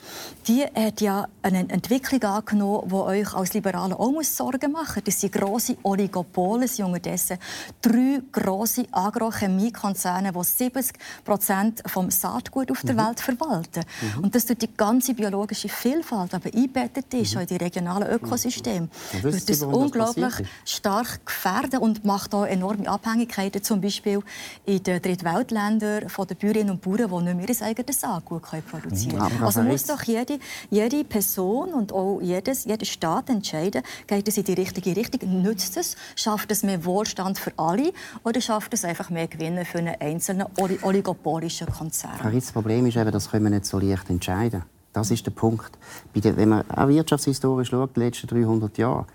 [0.47, 5.05] Die hat ja eine Entwicklung angenommen, die euch als Liberalen auch muss Sorgen machen muss.
[5.05, 7.39] Das sind grosse Oligopole, sind unterdessen
[7.83, 10.93] drei grosse Agrochemiekonzerne, die 70
[11.25, 13.07] Prozent vom Saatgut auf der mhm.
[13.07, 13.85] Welt verwalten.
[14.17, 14.25] Mhm.
[14.25, 17.43] Und das tut die ganze biologische Vielfalt aber einbettet ist mhm.
[17.43, 19.23] in die regionalen Ökosysteme, mhm.
[19.23, 24.21] wird das unglaublich stark gefährden und macht auch enorme Abhängigkeiten, zum Beispiel
[24.65, 29.19] in den Drittweltländern von den Bäuerinnen und Bauern, die nicht mehr ihr eigenes Saatgut produzieren
[29.19, 29.43] können.
[29.43, 30.39] Also muss doch jede,
[30.71, 35.77] jede Person und auch jedes, jeder Staat entscheiden, geht es in die richtige Richtung, nützt
[35.77, 37.93] es, schafft es mehr Wohlstand für alle
[38.25, 40.47] oder schafft es einfach mehr Gewinne für einen einzelnen
[40.83, 42.13] oligopolischen Konzern?
[42.33, 44.63] Das Problem ist eben, das können wir nicht so leicht entscheiden.
[44.93, 45.79] Das ist der Punkt.
[46.15, 49.07] Wenn man auch wirtschaftshistorisch schaut, die letzten 300 Jahre,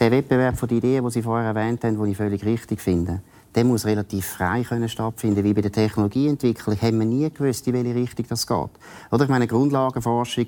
[0.00, 3.20] der Wettbewerb von den Ideen, die Sie vorher erwähnt haben, den ich völlig richtig finde,
[3.54, 5.44] der muss relativ frei können stattfinden.
[5.44, 8.70] Wie bei der Technologieentwicklung haben wir nie gewusst, in welche Richtung das geht.
[9.10, 10.46] Oder ich meine Grundlagenforschung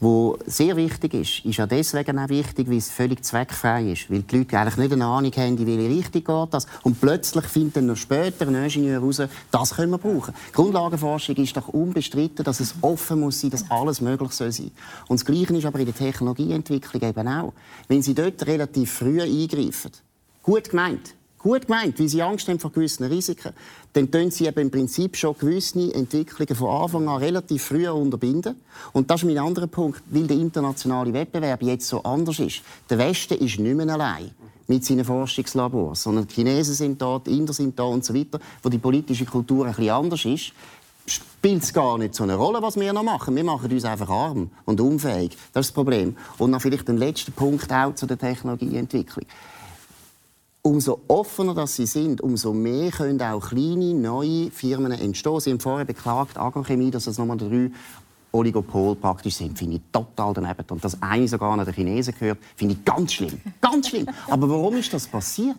[0.00, 4.10] wo sehr wichtig ist, ist ja deswegen auch wichtig, weil es völlig zweckfrei ist.
[4.10, 6.66] Weil die Leute eigentlich nicht eine Ahnung haben, in welche Richtung geht das.
[6.82, 10.34] Und plötzlich findet dann noch später ein Ingenieur heraus, das können wir brauchen.
[10.52, 14.70] Grundlagenforschung ist doch unbestritten, dass es offen muss sein, dass alles möglich soll sein.
[15.08, 17.52] Und das Gleiche ist aber in der Technologieentwicklung eben auch.
[17.88, 19.90] Wenn Sie dort relativ früh eingreifen,
[20.44, 23.52] gut gemeint, gut gemeint, weil sie Angst haben vor gewissen Risiken,
[23.92, 28.56] dann tun sie eben im Prinzip schon gewisse Entwicklungen von Anfang an relativ früh unterbinden.
[28.92, 32.62] Und das ist mein anderer Punkt, weil der internationale Wettbewerb jetzt so anders ist.
[32.90, 34.30] Der Westen ist nicht mehr allein
[34.66, 38.38] mit seinen Forschungslabors, sondern die Chinesen sind da, die Inder sind da und so weiter,
[38.62, 40.52] wo die politische Kultur ein bisschen anders ist
[41.08, 43.34] spielt es gar nicht so eine Rolle, was wir noch machen.
[43.34, 45.30] Wir machen uns einfach arm und unfähig.
[45.52, 46.16] Das ist das Problem.
[46.36, 49.24] Und noch vielleicht ein letzter Punkt auch zu der Technologieentwicklung
[50.68, 55.40] umso offener dass sie sind, umso mehr können auch kleine, neue Firmen entstehen.
[55.40, 57.70] Sie haben vorher beklagt, Agrochemie, dass das nochmal drei
[58.32, 60.64] Oligopol praktisch sind, finde ich total daneben.
[60.68, 63.40] Und dass eine sogar an den Chinesen gehört, finde ich ganz schlimm.
[63.60, 64.06] Ganz schlimm.
[64.28, 65.56] Aber warum ist das passiert?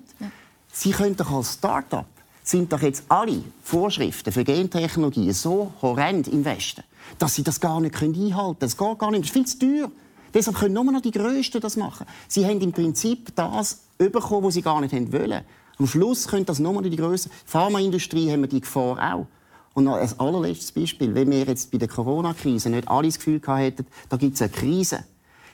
[0.71, 2.05] Sie können doch als Start-up
[2.43, 6.83] sind doch jetzt alle Vorschriften für Gentechnologie so horrend im Westen,
[7.19, 8.55] dass sie das gar nicht einhalten können.
[8.59, 9.21] Das geht gar nicht.
[9.21, 9.91] Das ist viel zu teuer.
[10.33, 12.07] Deshalb können nur noch die Größten das machen.
[12.27, 15.41] Sie haben im Prinzip das bekommen, was sie gar nicht wollen.
[15.77, 17.29] Am Schluss können das nur noch die Größe.
[17.45, 19.27] Pharmaindustrie haben wir die Gefahr auch.
[19.73, 21.13] Und noch ein allerletztes Beispiel.
[21.13, 24.51] Wenn wir jetzt bei der Corona-Krise nicht alle das Gefühl hätten, da gibt es eine
[24.51, 25.03] Krise,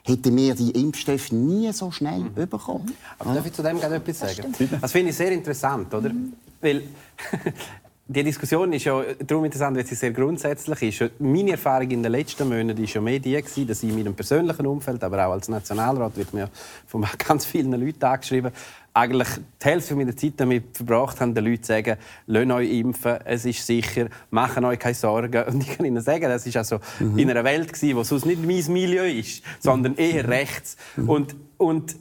[0.04, 2.34] hätten wir die Impfstoffe nie so schnell mhm.
[2.48, 2.92] bekommen.
[3.20, 4.56] Aber darf ich zu dem gerne etwas sagen?
[4.58, 6.10] Das, das finde ich sehr interessant, oder?
[6.10, 6.34] Mhm.
[6.62, 6.84] Weil
[8.08, 11.20] die Diskussion ist ja darum interessant, weil sie sehr grundsätzlich ist.
[11.20, 14.68] Meine Erfahrung in den letzten Monaten war ja mehr die, dass ich in meinem persönlichen
[14.68, 16.50] Umfeld, aber auch als Nationalrat, wird mir
[16.86, 18.52] von ganz vielen Leuten angeschrieben,
[18.94, 19.28] eigentlich
[19.60, 23.44] die Hälfte meiner Zeit damit verbracht haben, den Leuten zu sagen, lasst euch impfen, es
[23.44, 25.44] ist sicher, machen euch keine Sorgen.
[25.44, 27.18] Und ich kann Ihnen sagen, das war also mhm.
[27.18, 30.78] in einer Welt, die sonst nicht mein Milieu ist, sondern eher rechts.
[30.96, 31.10] Mhm.
[31.10, 31.96] Und, und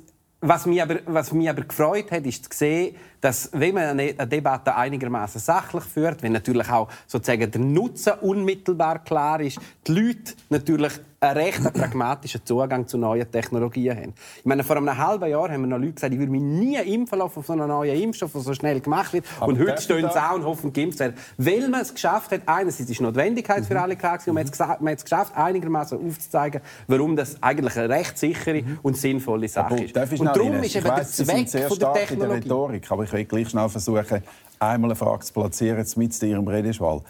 [0.47, 4.13] was mich, aber, was mich aber gefreut hat, ist zu sehen, dass wenn man eine
[4.13, 10.35] Debatte einigermaßen sachlich führt, wenn natürlich auch sozusagen der Nutzen unmittelbar klar ist, die Leute
[10.51, 14.15] natürlich einen recht pragmatischen Zugang zu neuen Technologien haben.
[14.39, 16.77] Ich meine, vor einem halben Jahr haben wir noch Leute gesagt, ich würde mich nie
[16.77, 19.25] impfen lassen auf so einen neuen Impfstoff, der so schnell gemacht wird.
[19.41, 21.15] Aber und heute stehen sie auch und hoffen, geimpft werden.
[21.39, 23.65] Weil man es geschafft hat, einerseits ist Notwendigkeit mhm.
[23.65, 27.89] für alle klar gewesen, und man hat es geschafft, einigermaßen aufzuzeigen, warum das eigentlich eine
[27.89, 28.79] recht sichere mhm.
[28.83, 29.97] und sinnvolle Sache ist.
[30.21, 32.35] Und darum ist eben der Zweck von der Technologie.
[32.35, 34.23] Rhetorik, aber ich will gleich schnell versuchen,
[34.59, 37.01] einmal eine Frage zu platzieren, mit Ihrem Redeschwall.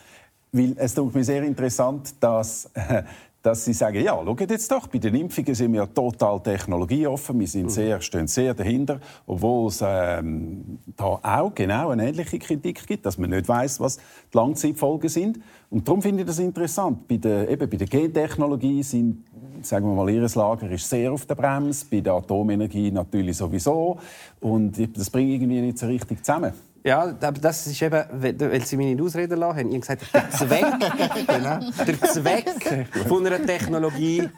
[0.52, 2.70] Weil es tut mir sehr interessant, dass
[3.44, 7.46] dass sie sagen, ja, schaut jetzt doch, bei den Impfungen sind wir total technologieoffen, wir
[7.46, 7.68] sind mhm.
[7.68, 13.18] sehr, stehen sehr dahinter, obwohl es ähm, da auch genau eine ähnliche Kritik gibt, dass
[13.18, 14.02] man nicht weiß, was die
[14.32, 15.40] Langzeitfolgen sind.
[15.68, 17.06] Und darum finde ich das interessant.
[17.06, 19.26] Bei der, eben bei der Gentechnologie sind,
[19.60, 23.98] sagen wir mal, ihr Lager ist sehr auf der Bremse, bei der Atomenergie natürlich sowieso.
[24.40, 26.54] Und das bringt irgendwie nicht so richtig zusammen.
[26.84, 30.30] Ja, aber das ist eben, weil Sie mich nicht ausreden lassen haben, ich gesagt, der
[30.30, 30.66] Zweck,
[31.26, 31.60] genau.
[31.86, 34.28] der Zweck von einer Technologie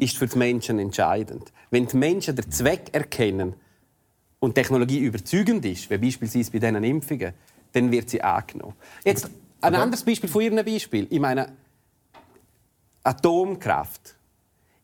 [0.00, 1.52] ist für die Menschen entscheidend.
[1.70, 3.54] Wenn die Menschen den Zweck erkennen
[4.40, 7.34] und Technologie überzeugend ist, wie beispielsweise bei diesen Impfungen,
[7.70, 8.74] dann wird sie angenommen.
[9.04, 11.06] Jetzt ein anderes Beispiel von Ihrem Beispiel.
[11.08, 11.52] Ich meine,
[13.04, 14.16] Atomkraft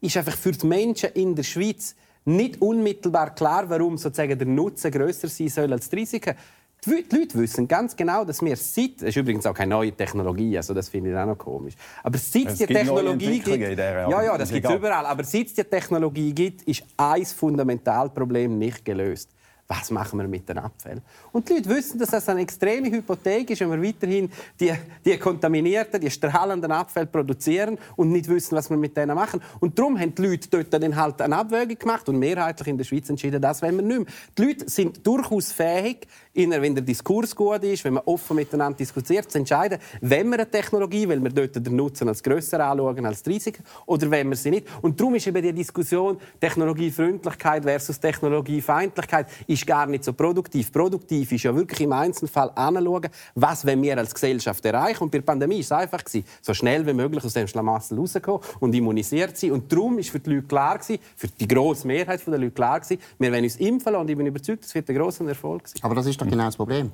[0.00, 4.92] ist einfach für die Menschen in der Schweiz nicht unmittelbar klar, warum sozusagen der Nutzen
[4.92, 6.36] größer sein soll als die Risiken.
[6.86, 10.56] Die Leute wissen ganz genau, dass wir seit, das ist übrigens auch keine neue Technologie,
[10.56, 14.38] also das finde ich auch noch komisch, aber seit es die Technologie gibt, ja, ja,
[14.38, 19.30] das gibt es überall, aber seit es die Technologie gibt, ist ein Fundamentalproblem nicht gelöst.
[19.68, 21.02] Was machen wir mit den Abfällen?
[21.30, 24.72] Und die Leute wissen, dass das eine extreme Hypothek ist, wenn wir weiterhin die,
[25.04, 29.42] die kontaminierten, die strahlenden Abfälle produzieren und nicht wissen, was wir mit denen machen.
[29.60, 32.84] Und darum haben die Leute dort dann halt eine Abwägung gemacht und mehrheitlich in der
[32.84, 34.08] Schweiz entschieden, das wollen wir nicht mehr.
[34.38, 39.30] Die Leute sind durchaus fähig, wenn der Diskurs gut ist, wenn man offen miteinander diskutiert,
[39.30, 43.22] zu entscheiden, wenn wir eine Technologie, weil wir dort den Nutzen als grösser anschauen als
[43.22, 44.66] die Risiken, oder wenn wir sie nicht.
[44.80, 50.72] Und darum ist eben die Diskussion Technologiefreundlichkeit versus Technologiefeindlichkeit ist gar nicht so produktiv.
[50.72, 55.04] Produktiv ist ja wirklich im Einzelfall anschauen, was wir als Gesellschaft erreichen.
[55.04, 56.02] Und bei der Pandemie war es einfach,
[56.42, 59.52] so schnell wie möglich aus dem Schlamassel rauszukommen und immunisiert sein.
[59.52, 62.80] Und darum ist für die Leute klar, für die grosse Mehrheit der Leute klar,
[63.18, 65.82] wir wollen uns impfen und ich bin überzeugt, das wird ein grosser Erfolg sein.
[65.82, 66.92] Aber das ist doch genau das Problem.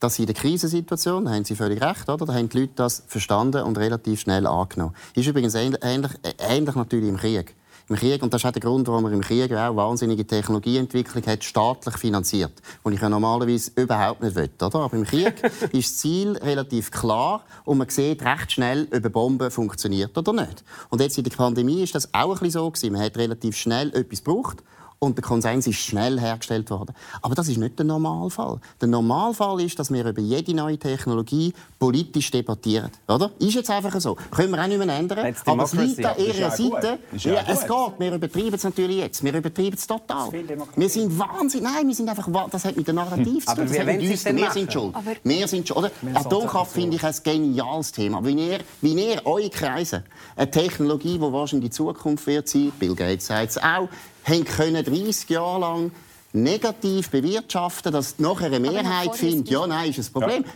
[0.00, 2.24] Dass in der Krisensituation, da haben Sie völlig recht, oder?
[2.24, 4.94] da haben die Leute das verstanden und relativ schnell angenommen.
[5.14, 7.56] Ist übrigens ähnlich, ähnlich natürlich im Krieg.
[7.90, 11.24] Im Krieg, und das ist auch der Grund, warum man im Krieg auch wahnsinnige Technologieentwicklung
[11.24, 12.52] hat, staatlich finanziert.
[12.82, 14.80] Und ich ja normalerweise überhaupt nicht will, oder?
[14.80, 19.08] Aber im Krieg ist das Ziel relativ klar und man sieht recht schnell, ob eine
[19.08, 20.64] Bombe funktioniert oder nicht.
[20.90, 22.92] Und jetzt in der Pandemie ist das auch ein bisschen so gewesen.
[22.92, 24.62] Man hat relativ schnell etwas gebraucht
[24.98, 26.94] und der Konsens ist schnell hergestellt worden.
[27.22, 28.58] Aber das ist nicht der Normalfall.
[28.80, 32.90] Der Normalfall ist, dass wir über jede neue Technologie politisch debattieren.
[33.06, 33.30] Oder?
[33.38, 34.16] Ist jetzt einfach so.
[34.30, 35.34] Können wir auch nicht mehr ändern.
[35.46, 36.98] Aber es liegt an ihrer Seite.
[37.16, 37.98] Ja, es geht.
[37.98, 39.22] Wir übertreiben es natürlich jetzt.
[39.22, 40.32] Wir übertreiben es total.
[40.74, 41.72] Wir sind wahnsinnig.
[41.72, 42.28] Nein, wir sind einfach.
[42.50, 43.68] Das hat mit dem Narrativ zu tun.
[43.68, 44.24] Hat mit uns.
[44.24, 44.94] Wir sind schuld.
[45.22, 45.92] Wir sind schuld.
[46.14, 48.24] Atomkraft finde ich ein geniales Thema.
[48.24, 50.02] Wie ihr, wie ihr eure Kreise
[50.34, 53.88] eine Technologie, die wahrscheinlich die Zukunft wird sein, Bill Gates sagt es auch,
[54.24, 55.90] haben können 30 Jahre lang
[56.32, 60.44] negativ bewirtschaften, dass nachher eine Mehrheit findet, ja, nein, ist ein Problem.
[60.44, 60.50] Ja.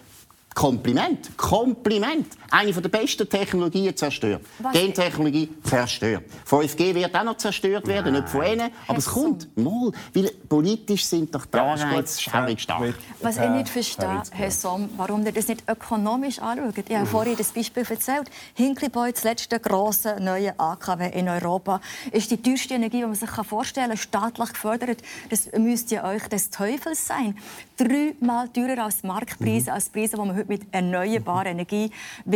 [0.54, 2.26] Kompliment, Kompliment.
[2.52, 4.42] Eine der besten Technologien zerstört.
[4.58, 4.74] Was?
[4.74, 6.24] Gentechnologie zerstört.
[6.46, 8.22] 5G wird auch noch zerstört werden, Nein.
[8.22, 8.70] nicht von ihnen.
[8.86, 12.94] Aber es kommt mal, weil politisch sind doch die Anreize schaurig stark.
[13.22, 16.74] Was ich nicht verstehe, Herr Somm, warum ihr das nicht ökonomisch anschaut.
[16.86, 18.30] Ich habe vorhin das Beispiel erzählt.
[18.52, 23.30] Hinkleyboy, das letzte grosse neue AKW in Europa, ist die teuerste Energie, die man sich
[23.30, 24.98] vorstellen kann, staatlich gefördert.
[25.30, 27.34] Das müsste euch des Teufels sein.
[27.78, 29.74] Dreimal teurer als Marktpreise, mhm.
[29.74, 31.90] als Preise, die man heute mit erneuerbarer Energie,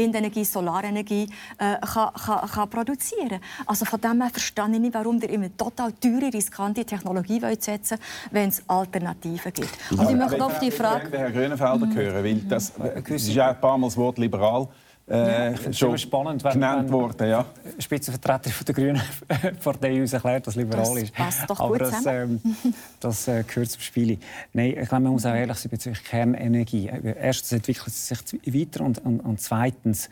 [0.06, 3.40] Windenergie, Solarenergie äh, kann, kann, kann produzieren.
[3.66, 7.98] Also von dem her verstehe ich nicht, warum ihr immer total teure, riskante Technologie setzen
[8.30, 9.70] wenn es Alternativen gibt.
[9.90, 11.08] Und ich möchte auf die Frage...
[11.08, 14.68] Ich Herrn Grünenfelder hören, weil das, das ist ja ein paar Mal das Wort liberal
[15.08, 17.28] äh, ja, schon spannend, wenn, genannt worden.
[17.28, 17.44] Ja.
[17.78, 19.02] Spitzenvertreter von der Grünen
[19.62, 21.14] Partei uns erklärt, dass liberal das ist.
[21.14, 22.40] Passt doch Aber gut das, ähm,
[23.00, 24.18] das äh, gehört zum Spiel.
[24.52, 26.90] Nein, ich glaube, man muss auch ehrlich sein bezüglich Kernenergie.
[27.20, 30.10] Erstens entwickelt es sich weiter und, und, und zweitens äh,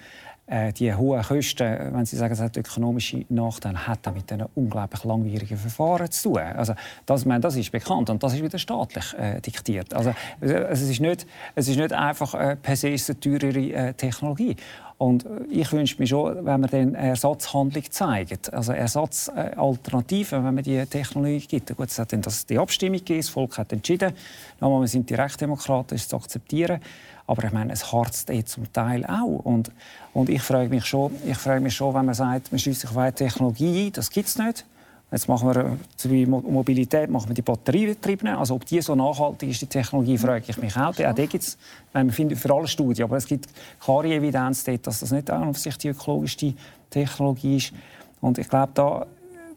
[0.79, 5.57] die hohen Kosten, wenn Sie sagen, es hat ökonomische Nachteile, hat mit diesen unglaublich langwierigen
[5.57, 6.39] Verfahren zu tun.
[6.39, 6.75] Also
[7.07, 9.95] das, meine, das ist bekannt und das ist wieder staatlich äh, diktiert.
[9.95, 14.57] Also es ist nicht, es ist nicht einfach äh, per se eine teurere äh, Technologie.
[15.05, 20.83] Und ich wünsche mir schon, wenn man dann Ersatzhandlung zeigt, also Ersatzalternativen, wenn man die
[20.87, 21.77] Technologie gibt.
[21.77, 24.15] Gut, es hat dann das, die Abstimmung gegeben, das Volk hat entschieden,
[24.61, 26.81] nochmal, wir sind die Rechtsdemokraten, ist zu akzeptieren.
[27.27, 29.45] Aber ich meine, es harzt eh zum Teil auch.
[29.45, 29.71] Und,
[30.15, 32.91] und ich frage mich schon, ich frage mich schon, wenn man sagt, man schließt sich
[32.91, 34.65] auf eine Technologie ein, das gibt es nicht.
[35.15, 38.35] Jetzt machen wir zur Mobilität machen wir die batteriebetriebenen.
[38.35, 40.89] Also ob die so nachhaltig ist, die Technologie, frage ich mich auch.
[40.89, 41.57] Auch da gibt's,
[41.93, 43.47] man findet für alle Studien, aber es gibt
[43.79, 46.55] klare Evidenz dass das nicht an sich die ökologischste
[46.91, 47.73] Technologie ist.
[48.21, 49.07] Und ich glaube, da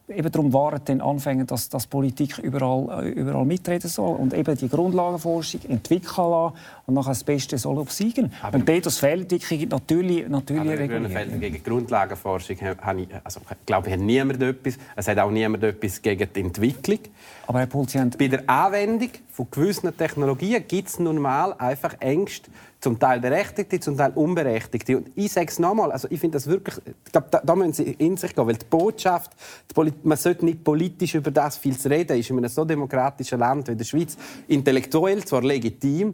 [0.10, 4.56] eben darum waren dann Anfänge, dass, dass Politik überall, äh, überall mitreden soll und eben
[4.58, 8.32] die Grundlagenforschung entwickeln lassen und nachher das Beste soll obsiegen.
[8.42, 11.40] Aber und dort das Fehlentwicklung natürlich, natürlich regulieren.
[11.40, 14.78] Gegen Grundlagenforschung habe ich, also, ich glaube, hat niemand etwas.
[14.96, 17.00] Es hat auch niemand etwas gegen die Entwicklung.
[17.48, 22.50] Aber Herr Pulz, Bei der Anwendung von gewissen Technologien gibt es nun mal einfach Ängste
[22.80, 24.98] zum Teil Berechtigte, zum Teil Unberechtigte.
[24.98, 27.74] Und ich sage es nochmal, also ich finde das wirklich, ich glaube, da, da, müssen
[27.74, 29.32] Sie in sich gehen, weil die Botschaft,
[29.76, 33.68] die man sollte nicht politisch über das viel reden, ist in einem so demokratischen Land
[33.68, 34.16] wie der Schweiz
[34.48, 36.14] intellektuell zwar legitim,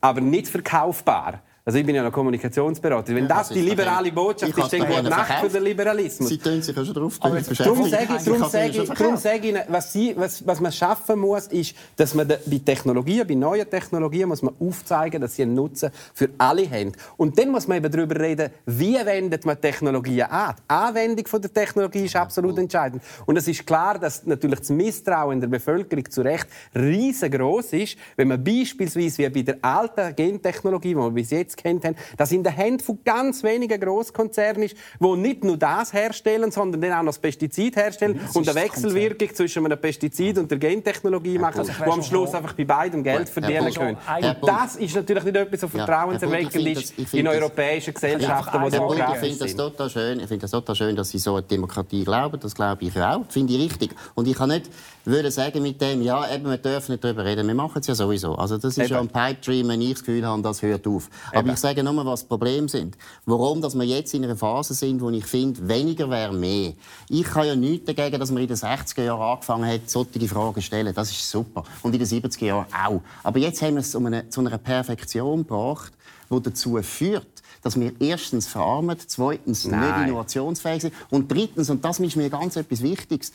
[0.00, 1.40] aber nicht verkaufbar.
[1.66, 3.14] Also ich bin ja ein Kommunikationsberater.
[3.14, 6.28] Wenn das, das die liberale Botschaft ist, dann gut Nacht für den Liberalismus.
[6.28, 9.48] Sie tun sich ja schon darauf Aber darum sage ich, darum sage ich, darum sage
[9.48, 13.68] ich was, Sie, was, was man schaffen muss, ist, dass man bei Technologien, bei neuen
[13.70, 16.92] Technologien, muss man aufzeigen, dass sie einen Nutzen für alle haben.
[17.16, 20.56] Und dann muss man eben darüber reden, wie wendet man Technologien an.
[20.58, 23.02] Die Anwendung von der Technologie ist absolut entscheidend.
[23.24, 27.96] Und es ist klar, dass natürlich das Misstrauen in der Bevölkerung zu Recht riesengroß ist,
[28.16, 31.96] wenn man beispielsweise wie bei der alten Gentechnologie, die wir bis jetzt Netz kennt haben,
[32.16, 36.80] das in den Händen von ganz wenigen Großkonzernen ist, die nicht nur das herstellen, sondern
[36.80, 40.58] dann auch noch das Pestizid herstellen das und eine Wechselwirkung zwischen einem Pestizid und der
[40.58, 43.96] Gentechnologie machen, also, wo am Schluss einfach bei beidem Geld verdienen können.
[43.96, 49.32] Und das ist natürlich nicht etwas so vertrauenserweckend ist in europäischen Gesellschaften, wo demokratisch sind.
[49.32, 50.20] Ich finde das total schön.
[50.20, 52.38] Ich finde das total schön, dass Sie so an Demokratie glauben.
[52.40, 53.24] Das glaube ich auch.
[53.24, 53.94] Das finde ich richtig.
[54.14, 54.70] Und ich kann nicht
[55.04, 57.46] würde sagen mit dem, ja, eben, wir dürfen nicht darüber reden.
[57.46, 58.34] Wir machen es ja sowieso.
[58.34, 58.94] Also das ist eben.
[58.94, 61.08] ja ein Pipe Dream, wenn ich das Gefühl habe, das hört auf.
[61.32, 61.43] Eben.
[61.44, 62.96] Aber ich sage nur, was das Problem sind.
[63.26, 66.72] Warum dass wir jetzt in einer Phase sind, wo ich finde, weniger wäre mehr.
[67.10, 70.54] Ich habe ja nichts dagegen, dass man in den 60er Jahren angefangen hat, solche Fragen
[70.54, 70.94] zu stellen.
[70.94, 71.64] Das ist super.
[71.82, 73.02] Und in den 70er Jahren auch.
[73.22, 75.92] Aber jetzt haben wir es um eine, zu einer Perfektion gebracht,
[76.30, 77.26] die dazu führt,
[77.62, 79.80] dass wir erstens verarmen, zweitens Nein.
[79.80, 83.32] nicht innovationsfähig sind und drittens, und das ist mir ganz etwas Wichtiges,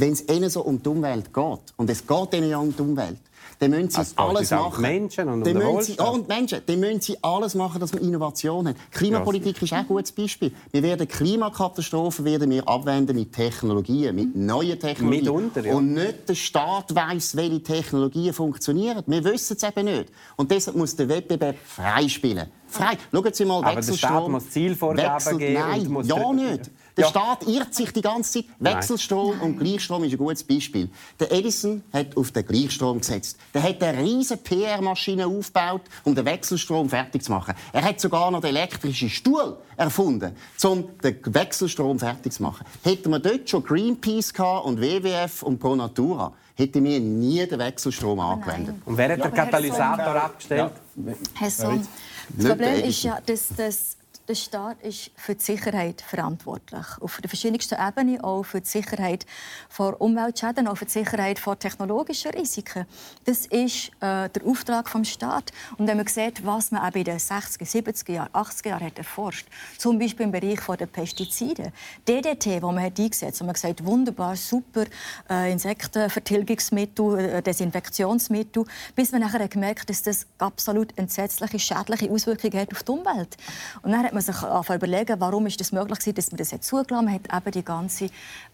[0.00, 2.82] wenn es ihnen so um die Umwelt geht, und es geht ihnen ja um die
[2.82, 3.18] Umwelt,
[3.60, 4.80] dann müssen sie also, alles machen.
[4.80, 6.62] Menschen und, dann müssen sie, oh, und Menschen.
[6.64, 8.76] Dann müssen sie alles machen, dass wir Innovation haben.
[8.90, 10.50] Klimapolitik ist auch ein gutes Beispiel.
[10.72, 15.24] Wir werden Klimakatastrophen werden wir abwenden mit Technologien, mit neuen Technologien.
[15.24, 15.74] Mitunter, ja.
[15.74, 19.02] Und nicht der Staat weiß, welche Technologien funktionieren.
[19.06, 20.06] Wir wissen es eben nicht.
[20.36, 22.46] Und deshalb muss der Wettbewerb freispielen.
[22.66, 22.96] Frei.
[23.12, 23.76] Schauen Sie mal, Wechselstrom.
[23.76, 25.54] Aber der Staat muss Zielvorgaben Wechsel, geben.
[25.54, 26.70] Nein, ja nicht.
[27.00, 27.10] Der ja.
[27.10, 28.44] Staat irrt sich die ganze Zeit.
[28.58, 29.40] Wechselstrom Nein.
[29.40, 30.90] und Gleichstrom ist ein gutes Beispiel.
[31.18, 33.38] Der Edison hat auf den Gleichstrom gesetzt.
[33.54, 37.54] Der hat eine riesige PR-Maschine aufgebaut, um den Wechselstrom fertig zu machen.
[37.72, 42.66] Er hat sogar noch den elektrischen Stuhl erfunden, um den Wechselstrom fertig zu machen.
[42.82, 44.34] Hätten wir dort schon Greenpeace
[44.64, 48.74] und WWF und Pro Natura, hätten wir nie den Wechselstrom angewendet.
[48.84, 50.72] Und wer hat ja, den Katalysator abgestellt?
[50.96, 51.12] Ja.
[51.34, 51.88] Herr Sohn,
[52.36, 53.96] das Problem ist ja, dass das
[54.30, 56.86] der Staat ist für die Sicherheit verantwortlich.
[57.00, 59.26] Auf der verschiedensten Ebene, auch für die Sicherheit
[59.68, 62.86] vor Umweltschäden, auch für die Sicherheit vor technologischen Risiken.
[63.24, 65.52] Das ist äh, der Auftrag des Staates.
[65.78, 68.98] Und wenn man sieht, was man auch in den 60er, 70er Jahren, 80er Jahren hat
[68.98, 71.72] erforscht, zum Beispiel im Bereich der Pestizide,
[72.06, 74.84] DDT, wo man hat eingesetzt, hat man gesagt, wunderbar, super
[75.28, 78.64] äh, Insektenvertilgungsmittel, äh, Desinfektionsmittel,
[78.94, 83.36] bis man nachher gemerkt hat, dass das absolut entsetzliche, schädliche Auswirkungen hat auf die Umwelt.
[83.82, 86.48] Und dann hat man man sich überlegen, warum ist das möglich war, dass man das
[86.60, 87.28] zugelassen hat.
[87.28, 88.10] Man hat eben die ganze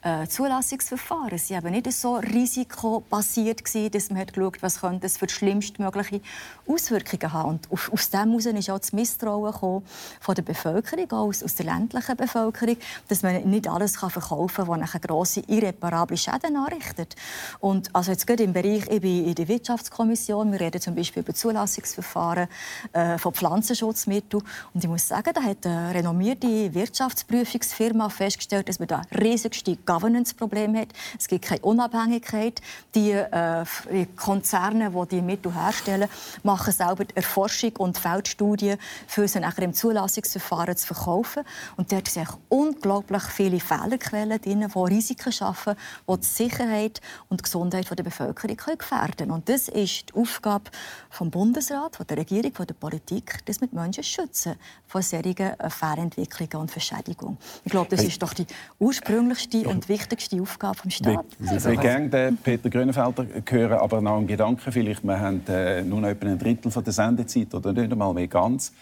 [0.07, 1.37] äh, Zulassungsverfahren.
[1.37, 5.35] Sie waren nicht so risikobasiert gewesen, dass man hat geschaut, was könnte es für die
[5.35, 6.21] schlimmstmögliche
[6.69, 7.49] Auswirkungen haben.
[7.51, 9.83] Und auf, aus dem heraus ist auch das Misstrauen
[10.21, 12.77] von der Bevölkerung, auch aus, aus der ländlichen Bevölkerung,
[13.09, 17.17] dass man nicht alles kann verkaufen kann, was grosse irreparable Schäden anrichtet.
[17.59, 21.25] Und also jetzt gerade im Bereich, ich bin in der Wirtschaftskommission, wir reden zum Beispiel
[21.25, 22.47] über Zulassungsverfahren
[22.93, 24.45] äh, von Pflanzenschutzmitteln.
[24.73, 30.81] Und ich muss sagen, da hat eine renommierte Wirtschaftsprüfungsfirma festgestellt, dass man da riesigste Governance-Probleme
[30.81, 30.89] hat.
[31.19, 32.61] Es gibt keine Unabhängigkeit.
[32.95, 36.09] Die, äh, die Konzerne, die die Mittel herstellen,
[36.43, 41.45] machen selber Erforschung und Feldstudien, für sie nachher im Zulassungsverfahren zu verkaufen.
[41.77, 45.75] Und dort sind unglaublich viele Fehlerquellen drin, die Risiken schaffen,
[46.09, 49.31] die die Sicherheit und die Gesundheit der Bevölkerung gefährden können.
[49.31, 50.71] Und das ist die Aufgabe
[51.19, 56.71] des Bundesrats, der Regierung, der Politik, dass wir die Menschen schützen vor solchen Fehlentwicklungen und
[56.71, 57.39] Verschädigungen.
[57.65, 58.47] Ich glaube, das ist doch die
[58.79, 61.37] ursprünglichste und wichtigste Aufgabe des Staates.
[61.41, 65.05] Ich würde gerne den Peter Grünenfelder hören, aber noch einen Gedanken vielleicht.
[65.05, 68.29] Wir haben äh, nur noch etwa ein Drittel von der Sendezeit oder nicht einmal mehr
[68.29, 68.73] ganz.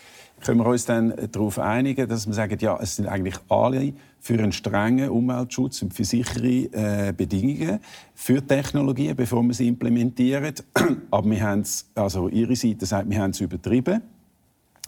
[0.41, 4.35] Können wir uns dann darauf einigen, dass wir sagen, ja, es sind eigentlich alle für
[4.35, 7.79] einen strengen Umweltschutz und für sichere äh, Bedingungen
[8.15, 10.55] für Technologien, bevor wir sie implementieren.
[11.11, 14.03] Aber wir haben also Ihre Seite sagt, wir haben es übertrieben.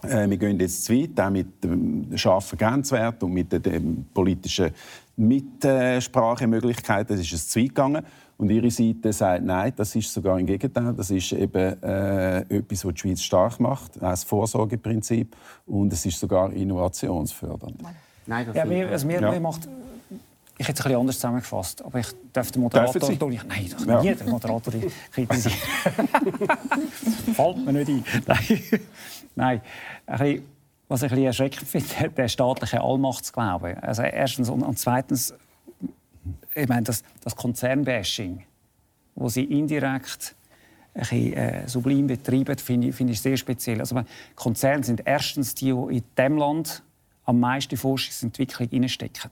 [0.03, 4.71] Äh, wir gehen jetzt zu weit, auch mit dem scharfen Grenzwert und mit den politischen
[5.17, 7.17] Mitsprachemöglichkeiten.
[7.17, 8.05] Das ist es zu weit gegangen.
[8.37, 10.93] Und Ihre Seite sagt, nein, das ist sogar im Gegenteil.
[10.93, 15.35] Das ist eben äh, etwas, was die Schweiz stark macht, als Vorsorgeprinzip.
[15.65, 17.81] Und es ist sogar innovationsfördernd.
[18.27, 19.31] Nein, das ja, mir, also mir, ja.
[19.31, 19.67] mir macht
[20.59, 23.43] ich hätte es ein bisschen anders zusammengefasst, aber ich darf den Moderator durch.
[23.43, 24.01] Nein, doch ja.
[24.01, 24.73] nie den Moderator
[25.11, 25.55] kritisieren.
[27.35, 28.03] Fällt mir nicht ein.
[28.25, 28.63] Nein,
[29.35, 29.61] Nein.
[30.07, 30.43] Ein bisschen,
[30.87, 33.81] was ich ein bisschen erschreckend finde, der staatliche Allmachtsglaube.
[33.81, 35.33] Also erstens und, und zweitens,
[36.55, 38.43] ich meine, das, das Konzernbashing,
[39.15, 40.35] wo sie indirekt
[40.93, 43.79] ein bisschen, äh, sublim betreiben, finde ich, find ich sehr speziell.
[43.79, 44.01] Also,
[44.35, 46.83] Konzerne sind erstens die, die in diesem Land
[47.25, 49.31] am meisten Forschungsentwicklung reinstecken.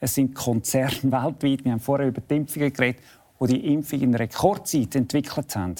[0.00, 3.00] Es sind Konzerne weltweit, wir haben vorher über die Impfungen geredet,
[3.40, 5.76] die die Impfung in Rekordzeit entwickelt haben.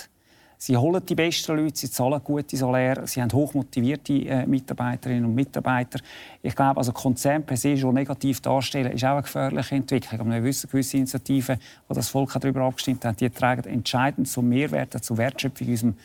[0.64, 5.34] Sie holen die besten Leute, sie zahlen gute Salär, sie haben hochmotivierte äh, Mitarbeiterinnen und
[5.34, 5.98] Mitarbeiter.
[6.40, 10.20] Ich glaube, also Konzern per se schon negativ darstellen, ist auch eine gefährliche Entwicklung.
[10.20, 11.58] Aber wir wissen, gewisse Initiativen,
[11.88, 15.96] wo das Volk darüber abgestimmt hat, die tragen entscheidend zum Mehrwert, zur Wertschöpfung in unserem,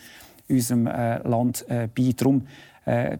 [0.48, 2.12] unserem äh, Land äh, bei.
[2.16, 2.44] Darum
[2.84, 3.16] äh,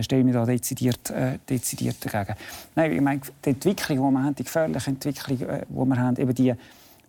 [0.00, 2.38] stelle mich da dezidiert, äh, dezidiert dagegen.
[2.74, 6.16] Nein, ich meine, die Entwicklung, die wir haben, die gefährliche Entwicklung, äh, die wir haben,
[6.16, 6.54] eben die,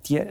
[0.09, 0.21] die,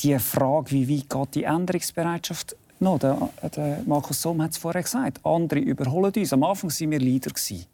[0.00, 2.98] die Frage, wie weit geht die Änderungsbereitschaft noch?
[2.98, 6.32] Der, der Markus Somm hat es vorher gesagt, andere überholen uns.
[6.32, 7.30] Am Anfang waren wir Leader.
[7.30, 7.66] Gewesen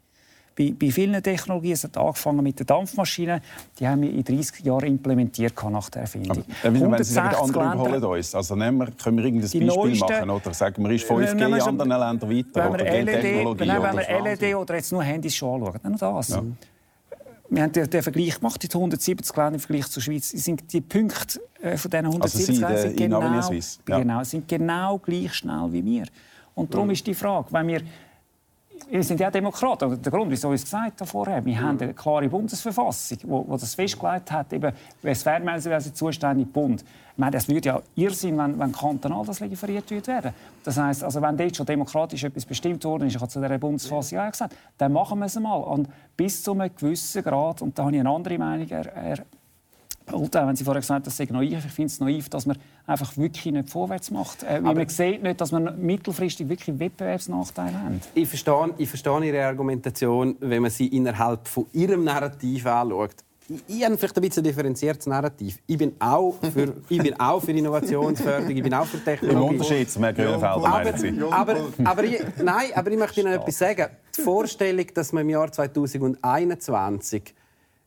[0.55, 3.41] bei, bei vielen Technologien, es hat angefangen mit den Dampfmaschinen,
[3.79, 6.45] die haben wir in 30 Jahren implementiert nach der Erfindung.
[6.63, 10.07] Aber, wenn Sie sagen, andere überholen uns, also nehmen wir, können wir irgendein Beispiel neuesten,
[10.11, 13.93] machen oder sagen wir, ist 5G in anderen Ländern weiter oder LED, Technologie wenn, oder
[13.97, 16.29] wir LED oder jetzt nur Handys schon anschauen, nur das.
[16.29, 16.43] Ja.
[17.53, 20.81] Wir haben den, den Vergleich gemacht, die 170 Länder im Vergleich zur Schweiz, sind die
[20.81, 23.99] Punkte äh, von diesen 170 also sind, genau, ja.
[23.99, 26.07] genau, sind genau gleich schnell wie wir.
[26.55, 26.95] Und darum ja.
[26.95, 27.83] ist die Frage, wenn wir
[28.89, 30.01] wir sind ja Demokraten.
[30.03, 33.75] Der Grund, wieso ich es gesagt habe vorher, wir haben eine klare Bundesverfassung, wo das
[33.75, 34.73] festgelegt hat, eben,
[35.03, 36.83] es wäre zuständig Bund.
[37.13, 40.33] Ich meine, das würde ja Irrsinn, wenn, wenn kantonal das legiferiert werden.
[40.65, 43.59] Das heißt, also wenn dort schon demokratisch etwas bestimmt worden ist, ich habe zu dieser
[43.59, 45.57] Bundesfassung auch gesagt, dann machen wir es mal.
[45.57, 49.19] Und bis zu einem gewissen Grad, und da habe ich eine andere Meinung, er, er
[50.11, 52.47] und auch wenn Sie vorher gesagt haben, das sei naiv, ich finde es naiv, dass
[52.47, 54.43] man einfach wirklich nicht vorwärts macht.
[54.43, 58.01] Äh, weil man sieht nicht, dass man mittelfristig wirklich Wettbewerbsnachteile haben.
[58.15, 63.15] Ich verstehe, ich verstehe Ihre Argumentation, wenn man sie innerhalb von Ihrem Narrativ anschaut.
[63.67, 65.59] Ich habe vielleicht ein bisschen differenziertes Narrativ.
[65.67, 69.37] Ich bin auch für, ich bin auch für Innovationsförderung, ich bin auch für Technologie.
[69.37, 71.23] Im Unterschied zum Herrn Grünfelder, meinen Sie?
[71.31, 73.89] Aber, aber ich, nein, aber ich möchte Ihnen etwas sagen.
[74.17, 77.35] Die Vorstellung, dass man im Jahr 2021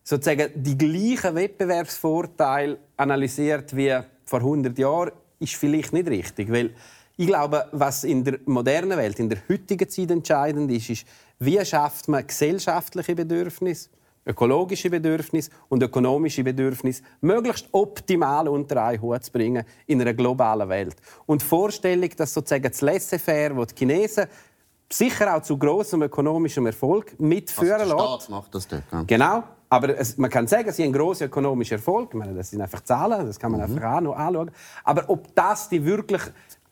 [0.06, 3.94] sozusagen die gleichen Wettbewerbsvorteile analysiert wie
[4.24, 6.52] vor 100 Jahren, ist vielleicht nicht richtig.
[6.52, 6.74] Weil
[7.18, 11.06] ich glaube, was in der modernen Welt, in der heutigen Zeit entscheidend ist, ist,
[11.40, 13.90] wie schafft man gesellschaftliche Bedürfnisse,
[14.26, 20.70] ökologische Bedürfnisse und ökonomische Bedürfnisse möglichst optimal unter einen Hut zu bringen in einer globalen
[20.70, 20.96] Welt.
[21.26, 24.26] Und die Vorstellung, dass sozusagen das Laissez-faire, das die Chinesen
[24.92, 28.84] sicher auch zu großem ökonomischem Erfolg mitführen also der Staat macht das dort.
[28.92, 29.04] Ja.
[29.04, 29.44] Genau.
[29.76, 32.12] Aber es, man kann sagen, sie haben einen grossen ökonomischen Erfolg.
[32.14, 33.76] Ich meine, das sind einfach Zahlen, das kann man mhm.
[33.76, 34.52] einfach auch noch anschauen.
[34.86, 36.22] Aber ob das die wirklich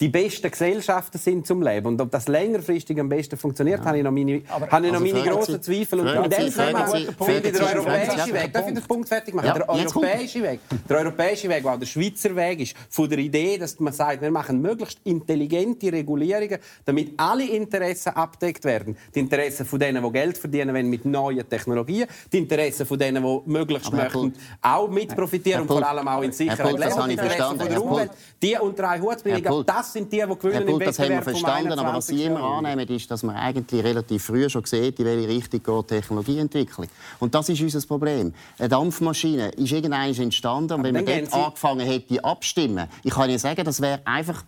[0.04, 1.88] die besten Gesellschaften sind zum Leben.
[1.88, 3.86] Und ob das längerfristig am besten funktioniert, ja.
[3.86, 6.02] habe ich noch meine, habe ich noch also meine grossen Zweifel.
[6.02, 9.48] Und in dem Fall finde ich der europäische Weg, darf ich den Punkt fertig machen?
[9.48, 13.58] Ja, der europäische Weg, der europäische Weg, der der Schweizer Weg ist, von der Idee,
[13.58, 18.98] dass man sagt, wir machen möglichst intelligente Regulierungen, damit alle Interessen abdeckt werden.
[19.16, 23.24] Die Interessen von denen, die Geld verdienen wollen mit neuen Technologien, die Interessen von denen,
[23.24, 27.12] die möglichst Aber möchten auch mit profitieren und vor allem auch in Sicherheit leben, die
[27.14, 29.64] Interessen von der Umwelt, die unter einen Hut bringen.
[29.66, 32.44] Das sind die, die gewinnen Herr Pult, das haben wir verstanden, aber was Sie immer
[32.44, 36.88] annehmen, ist, dass man eigentlich relativ früh schon sieht, in welche Richtung geht Technologieentwicklung.
[37.20, 38.34] Und das ist unser Problem.
[38.58, 43.40] Eine Dampfmaschine ist irgendwann entstanden und wenn man dort angefangen hätte, abstimmen, ich kann Ihnen
[43.40, 44.44] sagen, das wäre einfach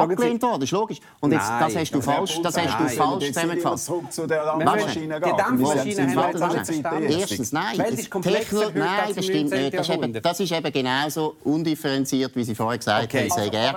[0.00, 0.98] abgelehnt worden, das ist logisch.
[1.20, 3.86] Und jetzt, das hast du falsch, das hast du falsch zusammengefasst.
[3.86, 7.76] Zurück zu der Dampfmaschine Die Dampfmaschine haben Erstens, nein.
[8.22, 9.74] Techno, nein, das stimmt nicht.
[9.74, 13.76] Das ist, eben, das ist eben genauso undifferenziert, wie Sie vorher gesagt haben, sei er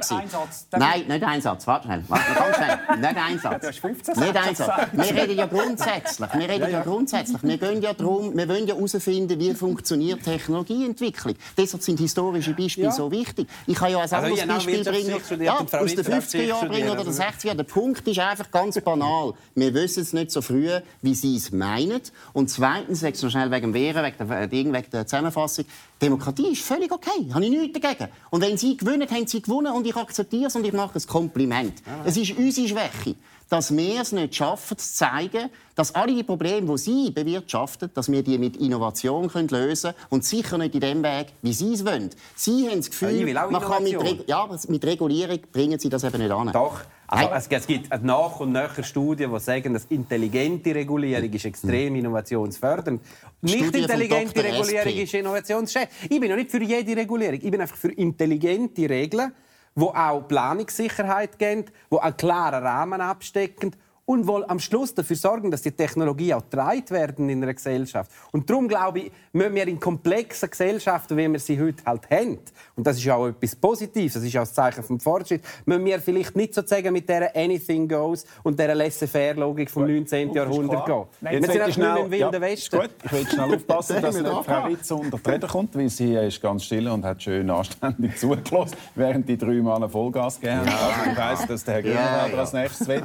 [0.71, 1.67] Nein, nicht ein Satz.
[1.67, 2.03] Warte schnell.
[2.07, 2.79] Warte, ganz schnell.
[2.97, 4.15] Nicht ein Satz.
[4.15, 4.87] Nicht ein Satz.
[4.91, 6.33] Wir reden ja grundsätzlich.
[6.33, 7.43] Wir reden ja grundsätzlich.
[7.43, 11.35] Wir gehen ja darum, wir wollen ja herausfinden, wie funktioniert Technologieentwicklung.
[11.57, 13.47] Deshalb sind historische Beispiele so wichtig.
[13.67, 15.21] Ich kann ja ein anderes Beispiel bringen.
[15.39, 17.57] Ja, aus den 50er Jahren bringen oder den 60er Jahren.
[17.57, 19.33] Der Punkt ist einfach ganz banal.
[19.55, 20.69] Wir wissen es nicht so früh,
[21.01, 22.01] wie Sie es meinen.
[22.33, 25.65] Und zweitens, sage noch schnell wegen dem Wehren, wegen der, wegen der Zusammenfassung,
[26.01, 27.29] Demokratie ist völlig okay.
[27.33, 28.09] Habe ich nichts dagegen.
[28.29, 31.07] Und wenn Sie gewinnen, haben Sie gewonnen und ich akzeptiere es und ich mache ein
[31.07, 31.73] Kompliment.
[32.03, 33.15] Es ist unsere Schwäche
[33.49, 38.11] dass wir es nicht schaffen, zu zeigen, dass alle die Probleme, die Sie bewirtschaften, dass
[38.11, 41.73] wir die mit Innovation können lösen können und sicher nicht in dem Weg, wie Sie
[41.73, 42.09] es wollen.
[42.35, 46.03] Sie haben das Gefühl, ja, man kann mit, Re ja, mit Regulierung bringen Sie das
[46.03, 46.51] eben nicht an.
[46.51, 46.81] Doch.
[47.05, 51.95] Also, es, gibt eine nach und nach Studien, die sagen, dass intelligente Regulierung ist extrem
[51.95, 53.01] innovationsfördernd.
[53.41, 55.93] Nicht intelligente Regulierung ist innovationsschädigend.
[56.09, 57.39] Ich bin noch nicht für jede Regulierung.
[57.41, 59.31] Ich bin einfach für intelligente Regeln,
[59.75, 63.75] wo auch Planungssicherheit geben, wo einen klaren Rahmen abstecken
[64.05, 68.11] und wohl am Schluss dafür sorgen, dass die Technologie auch getragen werden in einer Gesellschaft.
[68.31, 72.39] Und darum glaube ich, müssen wir in komplexen Gesellschaften, wie wir sie heute halt haben,
[72.75, 75.99] und das ist auch etwas Positives, das ist auch ein Zeichen vom Fortschritt, müssen wir
[75.99, 80.33] vielleicht nicht sozusagen mit dieser Anything Goes und dieser Laissez-faire-Logik vom 19.
[80.33, 81.03] Jahrhundert gehen.
[81.21, 82.79] Nein, Jetzt wir sind einfach schnell, im Wilden ja, Westen.
[82.79, 82.89] Gut.
[83.05, 86.41] Ich will schnell aufpassen, dass nicht Frau Witz unter die Rede kommt, weil sie ist
[86.41, 90.61] ganz still und hat schön anständig zugelassen, während die drei Männer Vollgas geben.
[90.65, 90.73] Ja.
[90.73, 92.39] Also ich weiss, dass der Herr Grünwälder ja, ja.
[92.39, 93.03] als nächstes will.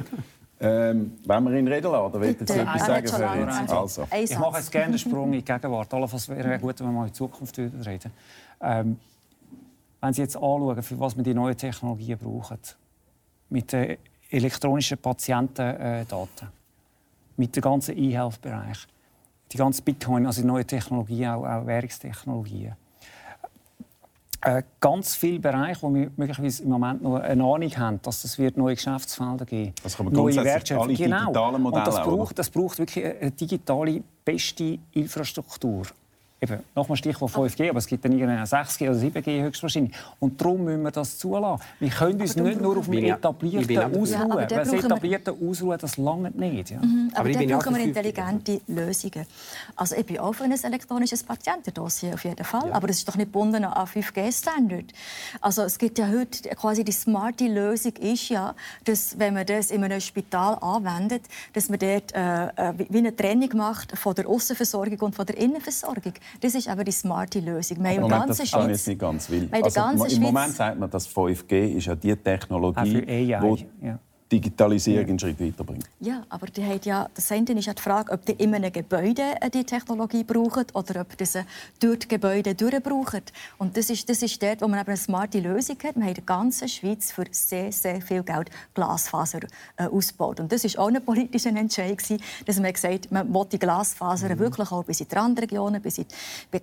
[0.61, 3.71] Ähm, wenn wir ihn reden lassen, oder wollt Sie etwas sagen für jetzt?
[3.71, 4.07] Also.
[4.13, 5.93] Ich mache jetzt gerne den Sprung in die Gegenwart.
[5.93, 8.11] Allenfalls wäre gut, wenn wir mal in die Zukunft reden.
[8.61, 8.99] Ähm,
[10.01, 12.59] wenn Sie jetzt anschauen, für was wir die neuen Technologien brauchen,
[13.49, 13.97] mit der
[14.29, 16.49] elektronischen Patientendaten,
[17.37, 18.85] mit dem ganzen E-Health-Bereich,
[19.51, 22.73] die ganze Bitcoin, also neue Technologien, auch, auch Währungstechnologien.
[24.41, 28.37] Äh, ganz viele Bereiche, wo wir möglicherweise im Moment noch eine Ahnung haben, dass es
[28.39, 30.95] wird neue Geschäftsfelder geben Das kann man neue Wertschöpfung.
[30.95, 31.31] Genau.
[31.57, 35.83] Modelle Und das braucht, das braucht wirklich eine digitale, beste Infrastruktur
[36.41, 39.93] eben, nochmal Stichwort 5G, aber es gibt dann irgendeine 6G oder 7G höchstwahrscheinlich.
[40.19, 41.63] Und darum müssen wir das zulassen.
[41.79, 44.39] Wir können uns nicht nur auf dem Etablierten ausruhen.
[44.39, 46.71] Ja, das Etablierte Ausruhen, das lange nicht.
[46.71, 46.79] Ja.
[46.79, 49.25] Mhm, aber, aber da brauchen wir intelligente Lösungen.
[49.75, 52.73] Also ich bin auch für ein elektronisches Patientendossier auf jeden Fall, ja.
[52.73, 54.85] aber es ist doch nicht gebunden an 5G-Standard.
[55.41, 59.71] Also es gibt ja heute quasi die smarte Lösung ist ja, dass wenn man das
[59.71, 61.23] in einem Spital anwendet,
[61.53, 65.37] dass man dort äh, äh wie eine Trennung macht von der Außenversorgung und von der
[65.37, 66.13] Innenversorgung.
[66.41, 67.83] Das ist aber die smarte Lösung.
[67.83, 69.49] Wir im Moment, das kann ich nicht ganz will.
[69.51, 69.81] Also,
[70.15, 73.99] Im Moment sagt man, dass 5G ist ja die Technologie, die ja.
[74.31, 75.85] Digitalisierung einen Schritt weiterbringt.
[75.99, 78.71] Ja, aber die hat ja, das eine ist ja die Frage, ob die in einem
[78.71, 81.45] Gebäude äh, die Technologie brauchen oder ob diese
[81.79, 83.23] durch das Gebäude durchbrauchen.
[83.57, 85.95] Und das ist, das ist dort, wo man eine smarte Lösung hat.
[85.95, 89.41] Wir haben in der ganzen Schweiz für sehr, sehr viel Geld Glasfaser
[89.77, 90.39] äh, ausgebaut.
[90.39, 93.59] Und das war auch ein politischer Entscheid, gewesen, dass man gesagt hat, man will die
[93.59, 94.39] Glasfaser mhm.
[94.39, 96.05] wirklich auch bis in die Randregionen, bis in
[96.53, 96.61] die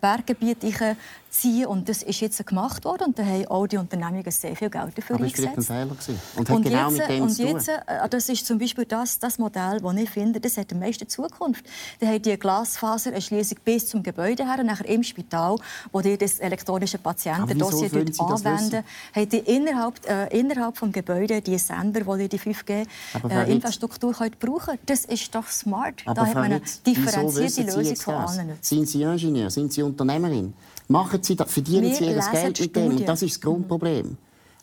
[0.00, 0.96] Berggebiete
[1.34, 1.66] ziehen.
[1.66, 3.08] Und das ist jetzt gemacht worden.
[3.08, 5.56] Und da haben auch die Unternehmungen sehr viel Geld dafür Aber eingesetzt.
[5.56, 6.18] Das war ein Fehler.
[6.36, 9.94] Und, und genau jetzt, und jetzt, äh, das ist zum Beispiel das, das Modell, das
[9.96, 11.64] ich finde, das hat die meiste Zukunft.
[12.00, 15.56] Da haben die Glasfaser eine Schließung bis zum Gebäude her und nachher im Spital,
[15.92, 22.06] wo die das elektronische Patientendossier anwenden, haben die innerhalb, äh, innerhalb des Gebäudes die Sender,
[22.06, 24.78] wo die die 5G-Infrastruktur äh, brauchen können.
[24.86, 26.02] Das ist doch smart.
[26.04, 28.52] Aber da hat man eine differenzierte Lösung von allen.
[28.60, 29.50] Sind Sie Ingenieur?
[29.50, 30.54] Sind Sie Unternehmerin?
[30.86, 32.96] Machen Sie verdienen wir Sie Ihr Geld mit dem.
[32.96, 34.16] Und das ist das Grundproblem.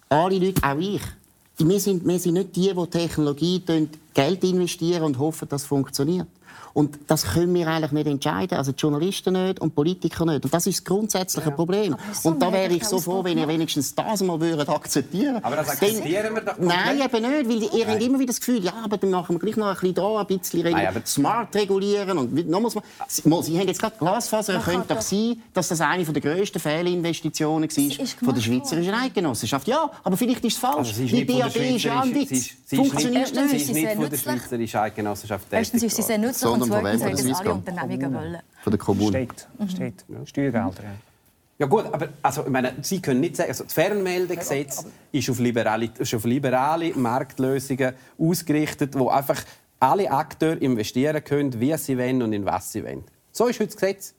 [0.09, 1.01] Alle Leute, auch ich,
[1.57, 3.61] wir sind, wir sind nicht die, die Technologie
[4.13, 6.27] Geld investieren und hoffen, dass es funktioniert.
[6.73, 8.57] Und das können wir eigentlich nicht entscheiden.
[8.57, 10.45] Also die Journalisten nicht und die Politiker nicht.
[10.45, 11.55] Und das ist das grundsätzliche ja.
[11.55, 11.95] Problem.
[12.13, 15.57] So und da wäre ich so froh, wenn ihr wenigstens das mal würdet akzeptieren Aber
[15.57, 16.85] das akzeptieren wir doch komplett.
[16.85, 17.49] Nein, eben nicht.
[17.49, 19.75] Weil ihr habt immer wieder das Gefühl, ja, aber dann machen wir gleich noch ein
[19.75, 22.17] bisschen da, ein bisschen Nein, smart regulieren.
[22.17, 24.57] Und nochmals mal, Sie haben jetzt gerade Glasfaser.
[24.57, 29.67] Es könnte doch sein, dass das eine der grössten Fehlinvestitionen war von der Schweizerischen Eidgenossenschaft.
[29.67, 30.89] Ja, aber vielleicht ist es falsch.
[30.89, 32.51] Also, die DAB ist ja ein Witz.
[32.65, 33.49] Funktioniert nicht.
[33.49, 37.39] Sie ist nicht von der Schweizerischen Eidgenossenschaft Erstens ist sie sehr nützlich zweitens haben das
[37.39, 38.37] alle Unternehmungen wollen.
[38.63, 39.09] Von der Kommune.
[39.09, 39.47] Steht.
[39.57, 39.69] Mhm.
[39.69, 40.05] Steht.
[40.07, 40.25] Ja.
[40.25, 40.83] Steuergelder.
[40.83, 40.91] Ja.
[41.59, 45.37] Ja gut, aber also, ich meine, Sie können nicht sagen, also das Fernmeldegesetz ist auf
[45.37, 49.43] liberale, ist auf liberale Marktlösungen ausgerichtet, wo einfach
[49.79, 53.03] alle Akteure investieren können, wie sie wollen und in was sie wollen.
[53.31, 54.15] So ist heute das Gesetz.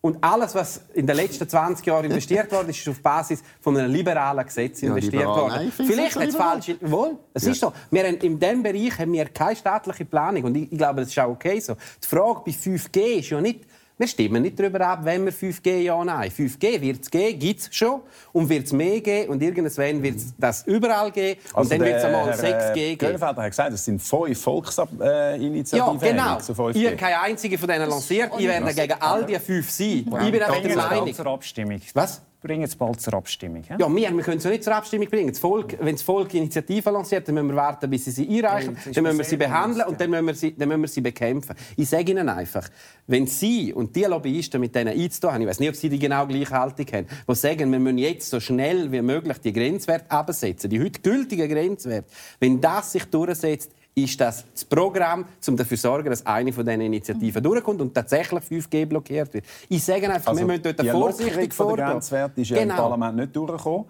[0.00, 3.90] Und alles, was in den letzten 20 Jahren investiert wurde, ist auf Basis von einem
[3.90, 5.54] liberalen Gesetz investiert ja, worden.
[5.54, 6.76] Nein, Vielleicht es falsch.
[6.80, 7.52] Wohl, es ja.
[7.52, 7.72] ist so.
[7.90, 10.44] Wir haben, in diesem Bereich haben wir keine staatliche Planung.
[10.44, 11.74] Und ich, ich glaube, das ist auch okay so.
[11.74, 13.64] Die Frage bei 5G ist ja nicht,
[13.98, 16.30] wir stimmen nicht darüber ab, wenn wir 5G ja nein.
[16.30, 18.02] 5G wird es geben, gibt es schon.
[18.32, 21.40] Und wird es mehr geben und irgendwann wird es das überall geben.
[21.52, 22.98] Und also dann wird es einmal 6G geben.
[22.98, 26.00] Göllfelder hat gesagt, es sind fünf Volksinitiativen.
[26.00, 26.38] Ja, genau.
[26.40, 26.76] Zu 5G.
[26.76, 28.32] Ihr keine einzige von denen lanciert.
[28.38, 29.86] Ich werde gegen all die fünf sein.
[29.86, 31.14] Ich bin auch der Meinung.
[31.94, 32.22] Was?
[32.46, 33.62] Bringen es bald zur Abstimmung.
[33.68, 35.28] Ja, ja wir, wir können es ja nicht zur Abstimmung bringen.
[35.28, 38.76] Das Volk, wenn das Volk Initiativen lanciert, dann müssen wir warten, bis sie sie einreichen,
[38.84, 41.00] ja, dann müssen wir sie behandeln und dann müssen wir sie, dann müssen wir sie
[41.00, 41.56] bekämpfen.
[41.76, 42.68] Ich sage Ihnen einfach,
[43.06, 45.98] wenn Sie und die Lobbyisten mit denen einzutun haben, ich weiß nicht, ob Sie die
[45.98, 50.10] genau gleiche Haltung haben, die sagen, wir müssen jetzt so schnell wie möglich die Grenzwerte
[50.10, 52.08] absetzen, die heute gültigen Grenzwerte,
[52.40, 56.66] wenn das sich durchsetzt, ist das das Programm, um dafür zu sorgen, dass eine von
[56.66, 59.44] diesen Initiativen durchkommt und tatsächlich 5G blockiert wird.
[59.70, 61.76] Ich sage einfach, also, wir müssen dort vorsichtig vorgehen.
[61.78, 62.74] Der Grenzwert ist ja genau.
[62.74, 63.86] im Parlament nicht durchgekommen.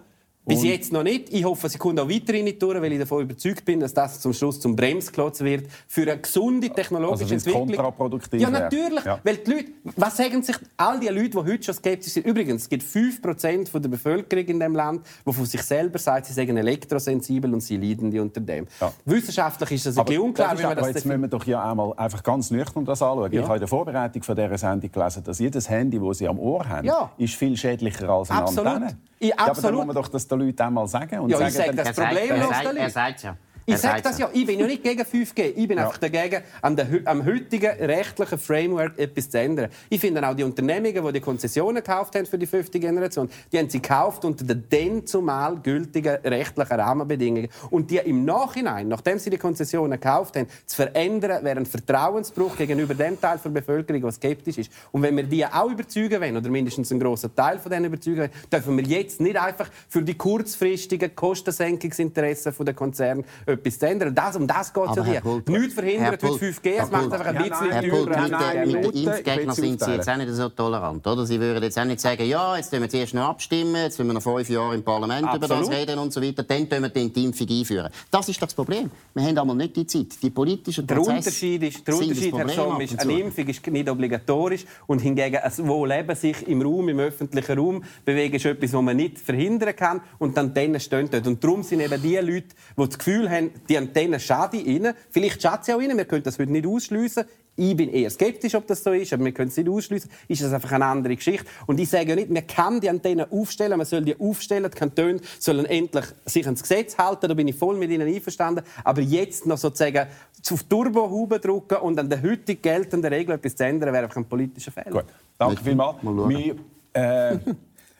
[0.47, 1.33] Bis jetzt noch nicht.
[1.33, 4.21] Ich hoffe, sie kommt auch weiterhin nicht durch, weil ich davon überzeugt bin, dass das
[4.21, 7.67] zum Schluss zum Bremsklotz wird für eine gesunde technologische also Entwicklung.
[7.67, 9.03] kontraproduktiv Ja, natürlich.
[9.03, 9.19] Ja.
[9.23, 9.65] Weil die Leute,
[9.97, 12.25] was sagen sich all die Leute, die heute schon skeptisch sind?
[12.25, 16.27] Übrigens, es gibt 5% von der Bevölkerung in dem Land, die von sich selber sagt,
[16.27, 18.67] sie seien elektrosensibel und sie leiden unter dem.
[18.79, 18.93] Ja.
[19.03, 21.93] Wissenschaftlich ist das ein bisschen unklar, wie man das Jetzt müssen wir doch hier einmal
[21.97, 23.31] einfach ganz nüchtern das anschauen.
[23.33, 23.41] Ja.
[23.41, 26.39] Ich habe in der Vorbereitung von dieser Sendung gelesen, dass jedes Handy, das sie am
[26.39, 28.67] Ohr haben, ist viel schädlicher als eine Absolut.
[28.67, 28.97] Antenne.
[29.19, 29.39] Ja, absolut.
[29.39, 31.19] Ja, aber dann muss man doch das den Leuten einmal sagen.
[31.19, 33.37] Und ja, sagen, ich sage das Problem er sagt, er sagt ja.
[33.69, 35.51] Ich sage das ja, ich bin ja nicht gegen 5G.
[35.53, 35.83] Ich bin ja.
[35.83, 39.69] einfach dagegen, der, am heutigen rechtlichen Framework etwas zu ändern.
[39.89, 43.59] Ich finde auch die Unternehmungen, die die Konzessionen gekauft haben für die fünfte Generation, die
[43.59, 47.49] haben sie gekauft unter den dann zumal gültigen rechtlichen Rahmenbedingungen.
[47.69, 52.55] Und die im Nachhinein, nachdem sie die Konzessionen gekauft haben, zu verändern, wäre ein Vertrauensbruch
[52.55, 54.71] gegenüber dem Teil der Bevölkerung, der skeptisch ist.
[54.93, 58.19] Und wenn wir die auch überzeugen wollen, oder mindestens einen grossen Teil von denen überzeugen
[58.19, 63.25] wollen, dürfen wir jetzt nicht einfach für die kurzfristigen Kostensenkungsinteressen der Konzerne
[63.57, 64.13] etwas zu ändern.
[64.15, 65.21] Das, um das geht es ja hier.
[65.47, 68.83] Nichts verhindert heute 5G, es macht einfach ein bisschen Herr Pult, mit, Nein, den- mit
[68.95, 71.25] den Impfgegnern sind Sie Sie jetzt auch nicht so tolerant, oder?
[71.25, 74.07] Sie würden jetzt auch nicht sagen, ja, jetzt tun wir zuerst noch abstimmen, jetzt müssen
[74.09, 75.73] wir noch fünf Jahre im Parlament über das Absolut.
[75.73, 77.89] reden und so weiter, dann tun wir die Impfung einführen.
[78.11, 78.89] Das ist doch das Problem.
[79.13, 80.07] Wir haben einmal nicht die Zeit.
[80.21, 83.19] Die politischen Der Prozesse Unterschied, ist, der Unterschied Herr ab ist, eine.
[83.19, 88.35] Impfung ist nicht obligatorisch und hingegen ein Wohlleben sich im Raum, im öffentlichen Raum bewegen,
[88.35, 91.27] ist etwas, was man nicht verhindern kann und dann denen stehen dort.
[91.27, 92.47] Und darum sind eben die Leute,
[92.77, 94.93] die das Gefühl haben, die Antennen schaden ihnen.
[95.09, 97.25] Vielleicht schadet sie auch ihnen, wir können das heute nicht ausschliessen.
[97.59, 100.11] Ich bin eher skeptisch, ob das so ist, aber wir können es nicht ausschliessen.
[100.27, 101.47] Ist das einfach eine andere Geschichte?
[101.65, 104.77] Und ich sage ja nicht, man kann die Antennen aufstellen, man soll die aufstellen, die
[104.77, 108.63] Kantone sollen endlich sich ans Gesetz halten, da bin ich voll mit ihnen einverstanden.
[108.83, 110.07] Aber jetzt noch sozusagen
[110.51, 114.25] auf Turbohaube drücken und an der heute geltenden Regel etwas zu ändern, wäre einfach ein
[114.25, 114.91] politischer Fehler.
[114.91, 115.05] Gut,
[115.39, 116.03] danke vielmals.
[116.03, 116.29] Mal schauen.
[116.29, 116.55] Wir,
[116.93, 117.37] äh,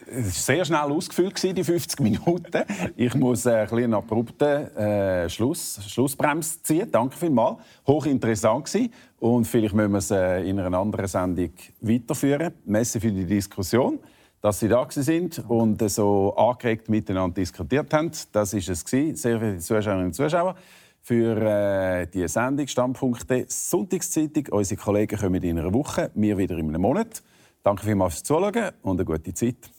[0.09, 2.63] es war sehr schnell ausgefüllt, die 50 Minuten.
[2.95, 6.89] Ich muss äh, ein bisschen abrupten äh, Schluss, Schlussbremse ziehen.
[6.91, 7.57] Danke vielmals.
[7.85, 8.93] Hochinteressant gewesen.
[9.19, 11.51] Und vielleicht müssen wir es äh, in einer anderen Sendung
[11.81, 12.53] weiterführen.
[12.65, 13.99] Merci für die Diskussion,
[14.41, 18.11] dass Sie da sind und äh, so angeregt miteinander diskutiert haben.
[18.31, 18.85] Das war es.
[18.85, 19.15] Gewesen.
[19.15, 20.55] Sehr viele Zuschauerinnen und Zuschauer
[21.01, 24.47] für die Sendung Standpunkte Sonntagszeitung.
[24.51, 27.23] Unsere Kollegen kommen in einer Woche, wir wieder in einem Monat.
[27.63, 29.76] Danke vielmals fürs Zuschauen und eine gute Zeit.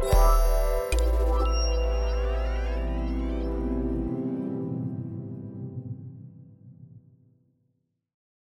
[0.00, 0.47] Música